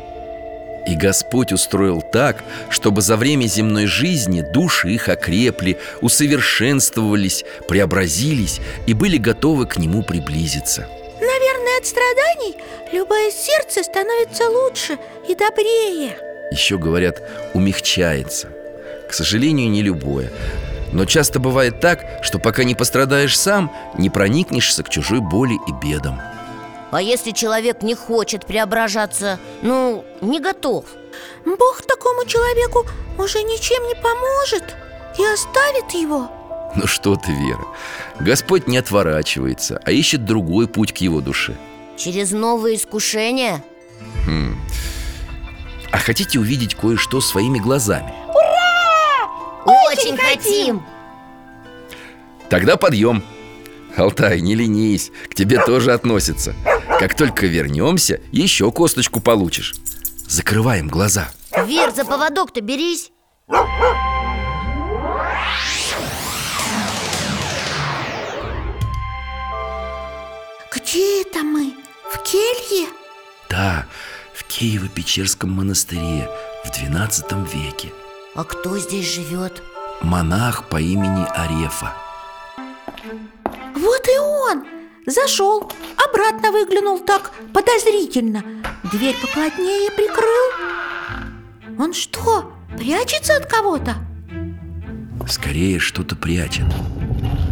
И 0.87 0.97
Господь 0.97 1.53
устроил 1.53 2.03
так, 2.03 2.43
чтобы 2.71 3.03
за 3.03 3.16
время 3.16 3.47
земной 3.47 3.87
жизни 3.87 4.40
души 4.40 4.90
их 4.90 5.09
окрепли, 5.09 5.79
усовершенствовались, 6.01 7.45
преобразились 7.69 8.61
и 8.87 8.95
были 8.95 9.19
готовы 9.19 9.66
к 9.66 9.77
Нему 9.77 10.03
приблизиться. 10.03 10.88
Наверное, 11.21 11.79
от 11.79 11.87
страданий 11.87 12.57
любое 12.93 13.31
сердце 13.31 13.83
становится 13.83 14.49
лучше 14.49 14.99
и 15.29 15.35
добрее. 15.35 16.16
Еще 16.51 16.79
говорят, 16.79 17.23
умягчается. 17.55 18.49
К 19.09 19.12
сожалению, 19.12 19.71
не 19.71 19.83
любое. 19.83 20.33
Но 20.93 21.05
часто 21.05 21.38
бывает 21.38 21.81
так, 21.81 22.05
что 22.23 22.38
пока 22.38 22.64
не 22.64 22.75
пострадаешь 22.75 23.38
сам, 23.38 23.73
не 23.97 24.11
проникнешься 24.11 24.83
к 24.83 24.88
чужой 24.88 25.21
боли 25.21 25.55
и 25.69 25.73
бедам. 25.87 26.21
А 26.90 27.00
если 27.00 27.31
человек 27.31 27.83
не 27.83 27.94
хочет 27.94 28.46
преображаться, 28.46 29.38
ну, 29.62 30.05
не 30.20 30.40
готов? 30.40 30.85
Бог 31.44 31.83
такому 31.83 32.24
человеку 32.26 32.85
уже 33.18 33.42
ничем 33.42 33.87
не 33.87 33.94
поможет 33.94 34.76
и 35.18 35.24
оставит 35.24 35.90
его 35.92 36.31
Ну 36.76 36.87
что 36.87 37.16
ты, 37.16 37.33
Вера 37.33 37.64
Господь 38.20 38.66
не 38.68 38.79
отворачивается, 38.79 39.81
а 39.85 39.90
ищет 39.90 40.24
другой 40.24 40.68
путь 40.68 40.92
к 40.92 40.98
его 40.98 41.20
душе 41.20 41.57
Через 41.96 42.31
новые 42.33 42.76
искушения? 42.76 43.62
хм. 44.26 44.57
А 45.92 45.98
хотите 45.98 46.38
увидеть 46.38 46.74
кое-что 46.74 47.20
своими 47.20 47.59
глазами? 47.59 48.14
Очень 49.64 50.16
хотим! 50.16 50.83
Тогда 52.48 52.76
подъем 52.76 53.22
Алтай, 53.96 54.40
не 54.40 54.55
ленись, 54.55 55.11
к 55.29 55.35
тебе 55.35 55.61
тоже 55.64 55.92
относится 55.92 56.55
Как 57.00 57.16
только 57.16 57.46
вернемся, 57.46 58.20
еще 58.30 58.70
косточку 58.70 59.20
получишь 59.20 59.74
Закрываем 60.28 60.86
глаза 60.86 61.30
Вер, 61.66 61.92
за 61.92 62.04
поводок-то 62.04 62.60
берись 62.60 63.10
Где 70.70 71.22
это 71.22 71.38
мы? 71.38 71.72
В 72.12 72.18
келье? 72.22 72.88
Да, 73.48 73.86
в 74.34 74.44
Киево-Печерском 74.44 75.48
монастыре 75.48 76.28
в 76.66 76.70
12 76.70 77.32
веке 77.54 77.94
А 78.34 78.44
кто 78.44 78.78
здесь 78.78 79.10
живет? 79.10 79.62
Монах 80.02 80.68
по 80.68 80.78
имени 80.78 81.24
Арефа 81.30 81.94
Вот 83.74 84.06
и 84.06 84.18
он! 84.18 84.80
Зашел, 85.11 85.68
обратно 85.96 86.53
выглянул 86.53 87.01
так 87.01 87.33
подозрительно. 87.53 88.44
Дверь 88.92 89.16
поплотнее 89.20 89.90
прикрыл. 89.90 91.81
Он 91.81 91.92
что, 91.92 92.53
прячется 92.79 93.37
от 93.37 93.46
кого-то? 93.46 93.96
Скорее 95.29 95.81
что-то 95.81 96.14
прячет. 96.14 96.66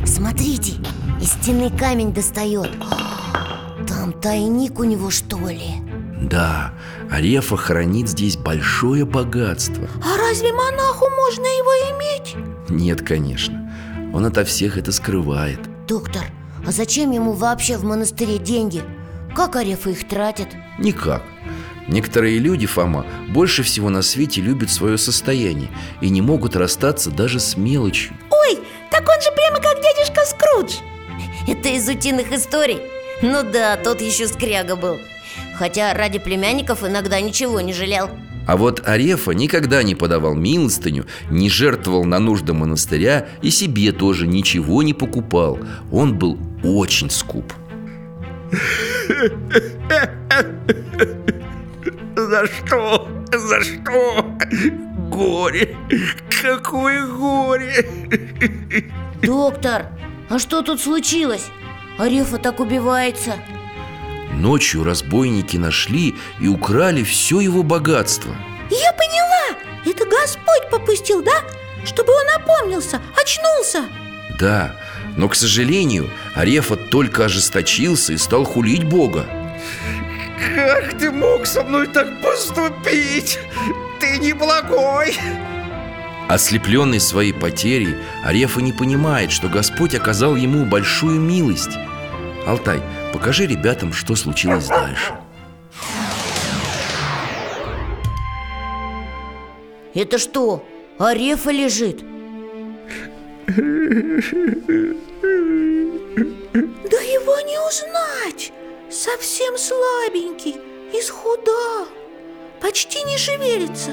Смотрите, 0.07 0.75
из 1.21 1.33
стены 1.33 1.71
камень 1.77 2.13
достает. 2.13 2.71
Там 3.89 4.13
тайник 4.13 4.79
у 4.79 4.85
него, 4.85 5.11
что 5.11 5.39
ли? 5.49 5.83
Да, 6.21 6.75
Арефа 7.11 7.57
хранит 7.57 8.09
здесь 8.09 8.37
большое 8.37 9.05
богатство. 9.05 9.89
А 10.05 10.17
разве 10.19 10.53
монаху 10.53 11.09
можно 11.11 11.45
его 11.45 11.73
иметь? 11.97 12.37
Нет, 12.69 13.03
конечно. 13.03 13.71
Он 14.15 14.27
ото 14.27 14.45
всех 14.45 14.77
это 14.79 14.93
скрывает. 14.93 15.61
Доктор, 15.87 16.25
а 16.67 16.73
зачем 16.73 17.11
ему 17.11 17.33
вообще 17.33 17.77
в 17.77 17.85
монастыре 17.85 18.39
деньги? 18.39 18.83
Как 19.35 19.57
Арефа 19.57 19.91
их 19.91 20.09
тратит? 20.09 20.49
Никак 20.79 21.23
Некоторые 21.87 22.39
люди, 22.39 22.67
Фома, 22.67 23.07
больше 23.31 23.63
всего 23.63 23.89
на 23.89 24.03
свете 24.03 24.41
любят 24.41 24.71
свое 24.71 24.99
состояние 24.99 25.71
И 26.01 26.11
не 26.11 26.21
могут 26.21 26.57
расстаться 26.57 27.11
даже 27.11 27.41
с 27.41 27.57
мелочью 27.57 28.15
Ой, 28.31 28.59
так 28.91 29.09
он 29.09 29.21
же 29.23 29.31
прямо 29.35 29.57
как 29.57 29.83
дядюшка 29.83 30.25
Скрудж 30.25 30.75
Это 31.47 31.69
из 31.71 31.89
утиных 31.89 32.33
историй? 32.33 32.81
Ну 33.23 33.43
да, 33.43 33.77
тот 33.77 34.01
еще 34.01 34.29
скряга 34.29 34.77
был 34.77 34.99
Хотя 35.57 35.95
ради 35.95 36.19
племянников 36.19 36.85
иногда 36.85 37.21
ничего 37.21 37.61
не 37.61 37.73
жалел 37.73 38.11
А 38.49 38.57
вот 38.57 38.89
Арефа 38.89 39.33
никогда 39.33 39.83
не 39.83 39.95
подавал 39.95 40.35
милостыню, 40.35 41.05
не 41.31 41.51
жертвовал 41.51 42.07
на 42.07 42.19
нужды 42.19 42.55
монастыря 42.55 43.29
и 43.43 43.51
себе 43.51 43.93
тоже 43.93 44.27
ничего 44.27 44.83
не 44.83 44.95
покупал. 44.95 45.59
Он 45.93 46.19
был 46.19 46.39
очень 46.65 47.11
скуп. 47.11 47.53
За 52.17 52.47
что? 52.47 53.07
За 53.31 53.61
что? 53.61 54.25
Горе! 55.11 55.77
Какое 56.41 57.07
горе! 57.07 57.87
Доктор, 59.23 59.89
а 60.31 60.39
что 60.39 60.63
тут 60.63 60.81
случилось? 60.81 61.45
Арефа 61.99 62.39
так 62.39 62.61
убивается 62.61 63.35
Ночью 64.39 64.85
разбойники 64.85 65.57
нашли 65.57 66.15
и 66.41 66.47
украли 66.47 67.03
все 67.03 67.41
его 67.41 67.65
богатство. 67.65 68.37
Я 68.71 68.93
поняла, 68.93 69.59
это 69.85 70.05
Господь 70.05 70.71
попустил, 70.71 71.23
да? 71.23 71.43
Чтобы 71.85 72.13
он 72.13 72.25
опомнился, 72.37 73.01
очнулся 73.21 73.85
Да, 74.39 74.77
но, 75.17 75.29
к 75.29 75.35
сожалению, 75.35 76.09
Арефа 76.37 76.77
только 76.77 77.25
ожесточился 77.25 78.13
и 78.13 78.17
стал 78.17 78.45
хулить 78.45 78.85
Бога. 78.85 79.27
Как 80.55 80.97
ты 80.97 81.11
мог 81.11 81.45
со 81.45 81.65
мной 81.65 81.89
так 81.89 82.23
поступить? 82.23 83.41
Ты 83.99 84.19
неблагой! 84.19 85.17
Ослепленный 86.29 87.01
своей 87.01 87.33
потерей, 87.33 87.97
Арефа 88.23 88.61
не 88.61 88.73
понимает, 88.73 89.33
что 89.33 89.49
Господь 89.49 89.97
оказал 89.97 90.37
ему 90.37 90.65
большую 90.65 91.21
милость. 91.21 91.77
Алтай, 92.49 92.81
покажи 93.13 93.45
ребятам, 93.45 93.93
что 93.93 94.17
случилось 94.17 94.69
дальше. 94.69 95.13
Это 99.93 100.17
что, 100.17 100.65
Арефа 100.99 101.51
лежит? 101.51 101.99
Да 103.47 103.55
его 107.05 107.39
не 107.41 107.59
узнать 107.69 108.53
Совсем 108.91 109.59
слабенький, 109.59 110.57
исхудал 110.95 111.87
Почти 112.63 113.03
не 113.03 113.19
шевелится 113.19 113.91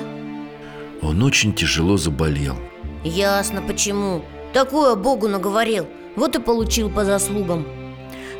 Он 1.01 1.21
очень 1.23 1.53
тяжело 1.53 1.97
заболел. 1.97 2.55
Ясно 3.03 3.61
почему 3.61 4.23
Такое 4.53 4.95
Богу 4.95 5.27
наговорил 5.27 5.87
Вот 6.15 6.37
и 6.37 6.39
получил 6.39 6.89
по 6.89 7.03
заслугам 7.03 7.84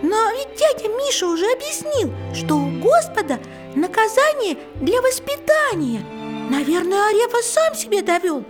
Но 0.02 0.32
ведь 0.32 0.58
дядя 0.58 0.90
Миша 0.90 1.28
уже 1.28 1.46
объяснил, 1.52 2.14
что 2.34 2.56
у 2.56 2.70
Господа 2.80 3.40
наказание 3.76 4.58
для 4.76 5.02
воспитания 5.02 6.06
Наверное, 6.50 7.10
Арефа 7.10 7.42
сам 7.42 7.76
себе 7.76 8.02
довел 8.02 8.46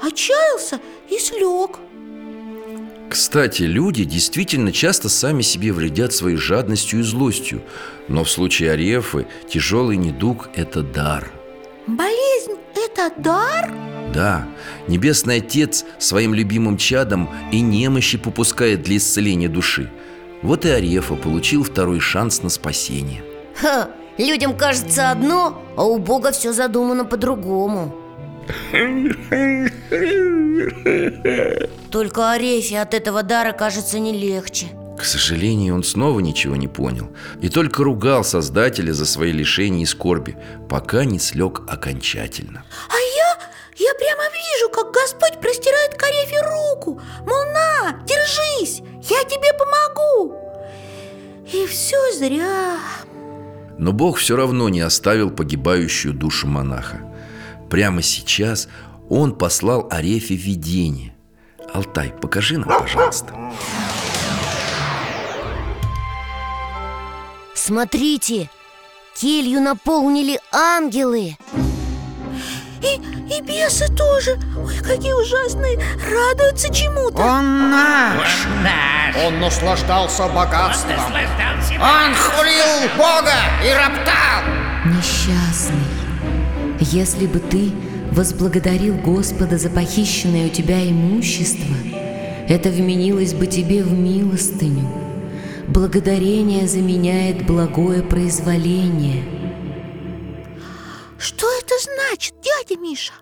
Отчаялся 0.00 0.80
и 1.08 1.18
слег 1.18 1.78
Кстати, 3.10 3.62
люди 3.62 4.04
действительно 4.04 4.72
часто 4.72 5.08
сами 5.08 5.42
себе 5.42 5.72
вредят 5.72 6.12
своей 6.12 6.36
жадностью 6.36 7.00
и 7.00 7.02
злостью. 7.02 7.62
Но 8.08 8.24
в 8.24 8.30
случае 8.30 8.72
Арефы 8.72 9.26
тяжелый 9.48 9.96
недуг– 9.96 10.48
это 10.54 10.82
дар. 10.82 11.30
Болезнь– 11.86 12.56
это 12.74 13.12
дар? 13.16 13.72
Да, 14.14 14.48
Небесный 14.88 15.36
Отец 15.36 15.84
своим 15.98 16.34
любимым 16.34 16.76
чадом 16.76 17.28
и 17.52 17.60
немощи 17.60 18.18
попускает 18.18 18.82
для 18.82 18.96
исцеления 18.96 19.48
души. 19.48 19.90
Вот 20.42 20.64
и 20.64 20.70
Арефа 20.70 21.14
получил 21.14 21.64
второй 21.64 22.00
шанс 22.00 22.42
на 22.42 22.48
спасение. 22.48 23.22
Ха, 23.60 23.90
людям 24.16 24.56
кажется 24.56 25.10
одно, 25.10 25.62
а 25.76 25.84
у 25.84 25.98
Бога 25.98 26.32
все 26.32 26.52
задумано 26.52 27.04
по-другому. 27.04 27.94
Только 31.90 32.32
Арефе 32.32 32.80
от 32.80 32.94
этого 32.94 33.22
дара 33.22 33.52
кажется 33.52 33.98
не 33.98 34.12
легче. 34.12 34.66
К 34.98 35.04
сожалению, 35.04 35.76
он 35.76 35.82
снова 35.82 36.20
ничего 36.20 36.56
не 36.56 36.68
понял 36.68 37.08
И 37.40 37.48
только 37.48 37.82
ругал 37.82 38.22
Создателя 38.22 38.92
за 38.92 39.06
свои 39.06 39.32
лишения 39.32 39.84
и 39.84 39.86
скорби 39.86 40.36
Пока 40.68 41.06
не 41.06 41.18
слег 41.18 41.62
окончательно. 41.66 42.64
А 42.90 42.98
я, 43.16 43.29
я 43.80 43.94
прямо 43.94 44.22
вижу, 44.30 44.68
как 44.70 44.92
Господь 44.92 45.40
простирает 45.40 45.94
к 45.94 46.02
Арефе 46.02 46.42
руку. 46.42 47.00
Мол, 47.26 47.44
на, 47.54 47.92
держись, 48.04 48.82
я 49.08 49.24
тебе 49.24 49.54
помогу. 49.54 50.36
И 51.50 51.66
все 51.66 51.96
зря. 52.12 52.76
Но 53.78 53.92
Бог 53.92 54.18
все 54.18 54.36
равно 54.36 54.68
не 54.68 54.82
оставил 54.82 55.30
погибающую 55.30 56.12
душу 56.12 56.46
монаха. 56.46 57.00
Прямо 57.70 58.02
сейчас 58.02 58.68
он 59.08 59.34
послал 59.34 59.88
Арефе 59.90 60.34
видение. 60.34 61.16
Алтай, 61.72 62.12
покажи 62.20 62.58
нам, 62.58 62.68
пожалуйста. 62.68 63.34
Смотрите, 67.54 68.50
келью 69.14 69.62
наполнили 69.62 70.38
ангелы 70.52 71.38
И, 72.82 73.00
и 73.34 73.40
бесы 73.42 73.88
тоже. 73.88 74.38
Ой, 74.56 74.76
какие 74.78 75.12
ужасные. 75.12 75.78
Радуются 76.10 76.72
чему-то. 76.72 77.20
Он 77.20 77.70
наш. 77.70 78.46
Он 79.26 79.40
наслаждался 79.40 80.28
богатством. 80.28 80.96
Он 81.80 82.14
хулил 82.14 82.88
Бога 82.96 83.34
и 83.64 83.72
роптал. 83.72 84.42
Несчастный, 84.86 85.76
если 86.80 87.26
бы 87.26 87.38
ты 87.38 87.70
возблагодарил 88.12 88.96
Господа 88.96 89.58
за 89.58 89.68
похищенное 89.68 90.46
у 90.46 90.50
тебя 90.50 90.82
имущество, 90.88 91.76
это 92.48 92.70
вменилось 92.70 93.34
бы 93.34 93.46
тебе 93.46 93.82
в 93.82 93.92
милостыню. 93.92 94.88
Благодарение 95.68 96.66
заменяет 96.66 97.46
благое 97.46 98.02
произволение. 98.02 99.22
Что 101.18 101.46
значит, 102.10 102.34
дядя 102.42 102.80
Миша? 102.80 103.12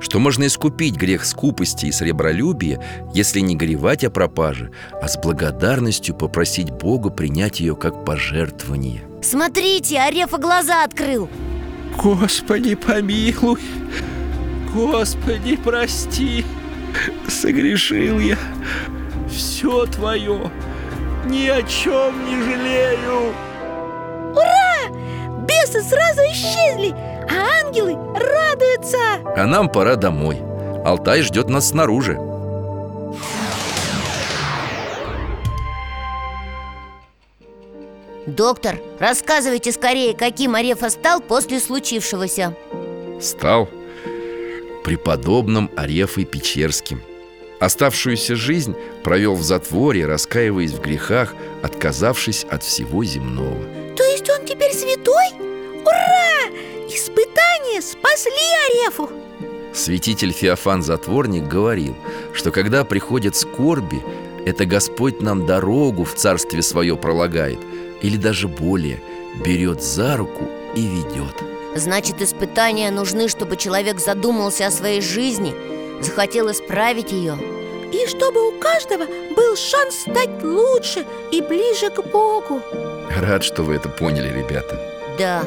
Что 0.00 0.18
можно 0.18 0.46
искупить 0.46 0.96
грех 0.96 1.24
скупости 1.24 1.86
и 1.86 1.92
сребролюбия, 1.92 2.82
если 3.14 3.40
не 3.40 3.56
горевать 3.56 4.04
о 4.04 4.10
пропаже, 4.10 4.70
а 5.00 5.08
с 5.08 5.16
благодарностью 5.18 6.14
попросить 6.14 6.70
Бога 6.70 7.10
принять 7.10 7.60
ее 7.60 7.76
как 7.76 8.04
пожертвование. 8.04 9.02
Смотрите, 9.22 9.98
Арефа 9.98 10.38
глаза 10.38 10.84
открыл. 10.84 11.28
Господи, 11.96 12.74
помилуй! 12.74 13.60
Господи, 14.74 15.56
прости! 15.56 16.44
Согрешил 17.28 18.18
я! 18.18 18.38
Все 19.30 19.84
твое 19.86 20.50
Ни 21.26 21.48
о 21.48 21.62
чем 21.62 22.24
не 22.26 22.42
жалею! 22.42 23.34
Ура! 24.32 25.46
Бесы 25.46 25.82
сразу 25.82 26.20
исчезли, 26.32 26.94
а 27.30 27.64
ангелы 27.64 27.94
радуются! 27.94 28.98
А 29.36 29.46
нам 29.46 29.68
пора 29.68 29.96
домой. 29.96 30.40
Алтай 30.84 31.22
ждет 31.22 31.48
нас 31.48 31.70
снаружи. 31.70 32.18
Доктор, 38.26 38.80
рассказывайте 38.98 39.70
скорее, 39.70 40.14
каким 40.14 40.56
Арефа 40.56 40.90
стал 40.90 41.20
после 41.20 41.60
случившегося. 41.60 42.56
Стал 43.20 43.68
преподобным 44.84 45.70
Арефой 45.76 46.24
Печерским. 46.24 47.02
Оставшуюся 47.58 48.36
жизнь 48.36 48.76
провел 49.02 49.34
в 49.34 49.42
затворе, 49.42 50.06
раскаиваясь 50.06 50.72
в 50.72 50.80
грехах, 50.80 51.34
отказавшись 51.62 52.44
от 52.44 52.62
всего 52.62 53.02
земного. 53.04 53.64
То 53.96 54.04
есть 54.04 54.28
он 54.28 54.44
теперь 54.44 54.72
святой? 54.72 55.45
Испытания 56.96 57.82
спасли 57.82 58.32
Арефу. 58.70 59.10
Святитель 59.74 60.32
Феофан 60.32 60.82
Затворник 60.82 61.46
говорил, 61.46 61.94
что 62.32 62.50
когда 62.50 62.84
приходят 62.84 63.36
скорби, 63.36 64.02
это 64.46 64.64
Господь 64.64 65.20
нам 65.20 65.44
дорогу 65.44 66.04
в 66.04 66.14
царстве 66.14 66.62
свое 66.62 66.96
пролагает 66.96 67.58
Или 68.00 68.16
даже 68.16 68.48
более, 68.48 69.02
берет 69.44 69.82
за 69.82 70.16
руку 70.16 70.44
и 70.74 70.86
ведет. 70.86 71.34
Значит, 71.74 72.22
испытания 72.22 72.90
нужны, 72.90 73.28
чтобы 73.28 73.58
человек 73.58 74.00
задумался 74.00 74.66
о 74.66 74.70
своей 74.70 75.02
жизни 75.02 75.54
Захотел 76.00 76.50
исправить 76.50 77.12
ее. 77.12 77.36
И 77.92 78.06
чтобы 78.08 78.48
у 78.48 78.58
каждого 78.58 79.04
был 79.36 79.54
шанс 79.54 79.96
стать 79.96 80.42
лучше 80.42 81.04
и 81.30 81.42
ближе 81.42 81.90
к 81.90 82.02
Богу. 82.10 82.62
Рад, 83.20 83.44
что 83.44 83.64
вы 83.64 83.74
это 83.74 83.90
поняли, 83.90 84.28
ребята. 84.28 84.80
Да, 85.18 85.44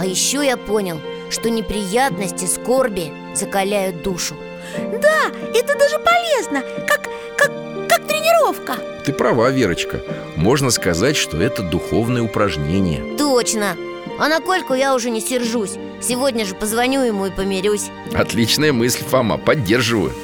а 0.00 0.06
еще 0.06 0.42
я 0.42 0.56
понял, 0.56 0.98
что 1.28 1.50
неприятности, 1.50 2.46
скорби 2.46 3.12
закаляют 3.34 4.02
душу. 4.02 4.34
Да, 4.74 5.26
это 5.54 5.78
даже 5.78 5.98
полезно, 5.98 6.62
как, 6.88 7.02
как, 7.36 7.52
как 7.86 8.06
тренировка. 8.06 8.76
Ты 9.04 9.12
права, 9.12 9.50
Верочка. 9.50 10.00
Можно 10.36 10.70
сказать, 10.70 11.16
что 11.16 11.36
это 11.36 11.62
духовное 11.62 12.22
упражнение. 12.22 13.14
Точно. 13.18 13.76
А 14.18 14.28
на 14.28 14.40
Кольку 14.40 14.72
я 14.72 14.94
уже 14.94 15.10
не 15.10 15.20
сержусь. 15.20 15.74
Сегодня 16.00 16.46
же 16.46 16.54
позвоню 16.54 17.02
ему 17.02 17.26
и 17.26 17.30
помирюсь. 17.30 17.90
Отличная 18.14 18.72
мысль, 18.72 19.04
Фома, 19.04 19.36
поддерживаю. 19.36 20.14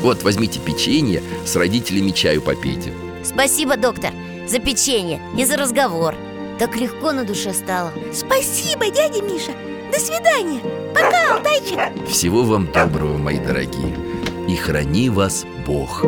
Вот, 0.00 0.22
возьмите 0.22 0.60
печенье, 0.60 1.22
с 1.46 1.56
родителями 1.56 2.10
чаю 2.10 2.42
попейте. 2.42 2.92
Спасибо, 3.22 3.78
доктор, 3.78 4.10
за 4.46 4.58
печенье 4.58 5.22
и 5.38 5.46
за 5.46 5.56
разговор 5.56 6.14
Так 6.58 6.76
легко 6.76 7.12
на 7.12 7.24
душе 7.24 7.52
стало. 7.52 7.92
Спасибо, 8.12 8.88
дядя 8.88 9.20
Миша. 9.22 9.52
До 9.92 9.98
свидания. 9.98 10.60
Пока, 10.94 11.34
Алтайчик 11.34 12.08
Всего 12.08 12.42
вам 12.42 12.70
доброго, 12.72 13.18
мои 13.18 13.38
дорогие. 13.38 13.96
И 14.48 14.54
храни 14.54 15.10
вас 15.10 15.44
Бог. 15.66 16.04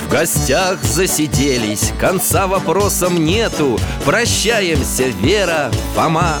В 0.00 0.12
гостях 0.12 0.82
засиделись, 0.82 1.92
конца 2.00 2.48
вопросам 2.48 3.24
нету. 3.24 3.78
Прощаемся, 4.04 5.04
Вера, 5.04 5.70
Фома 5.94 6.40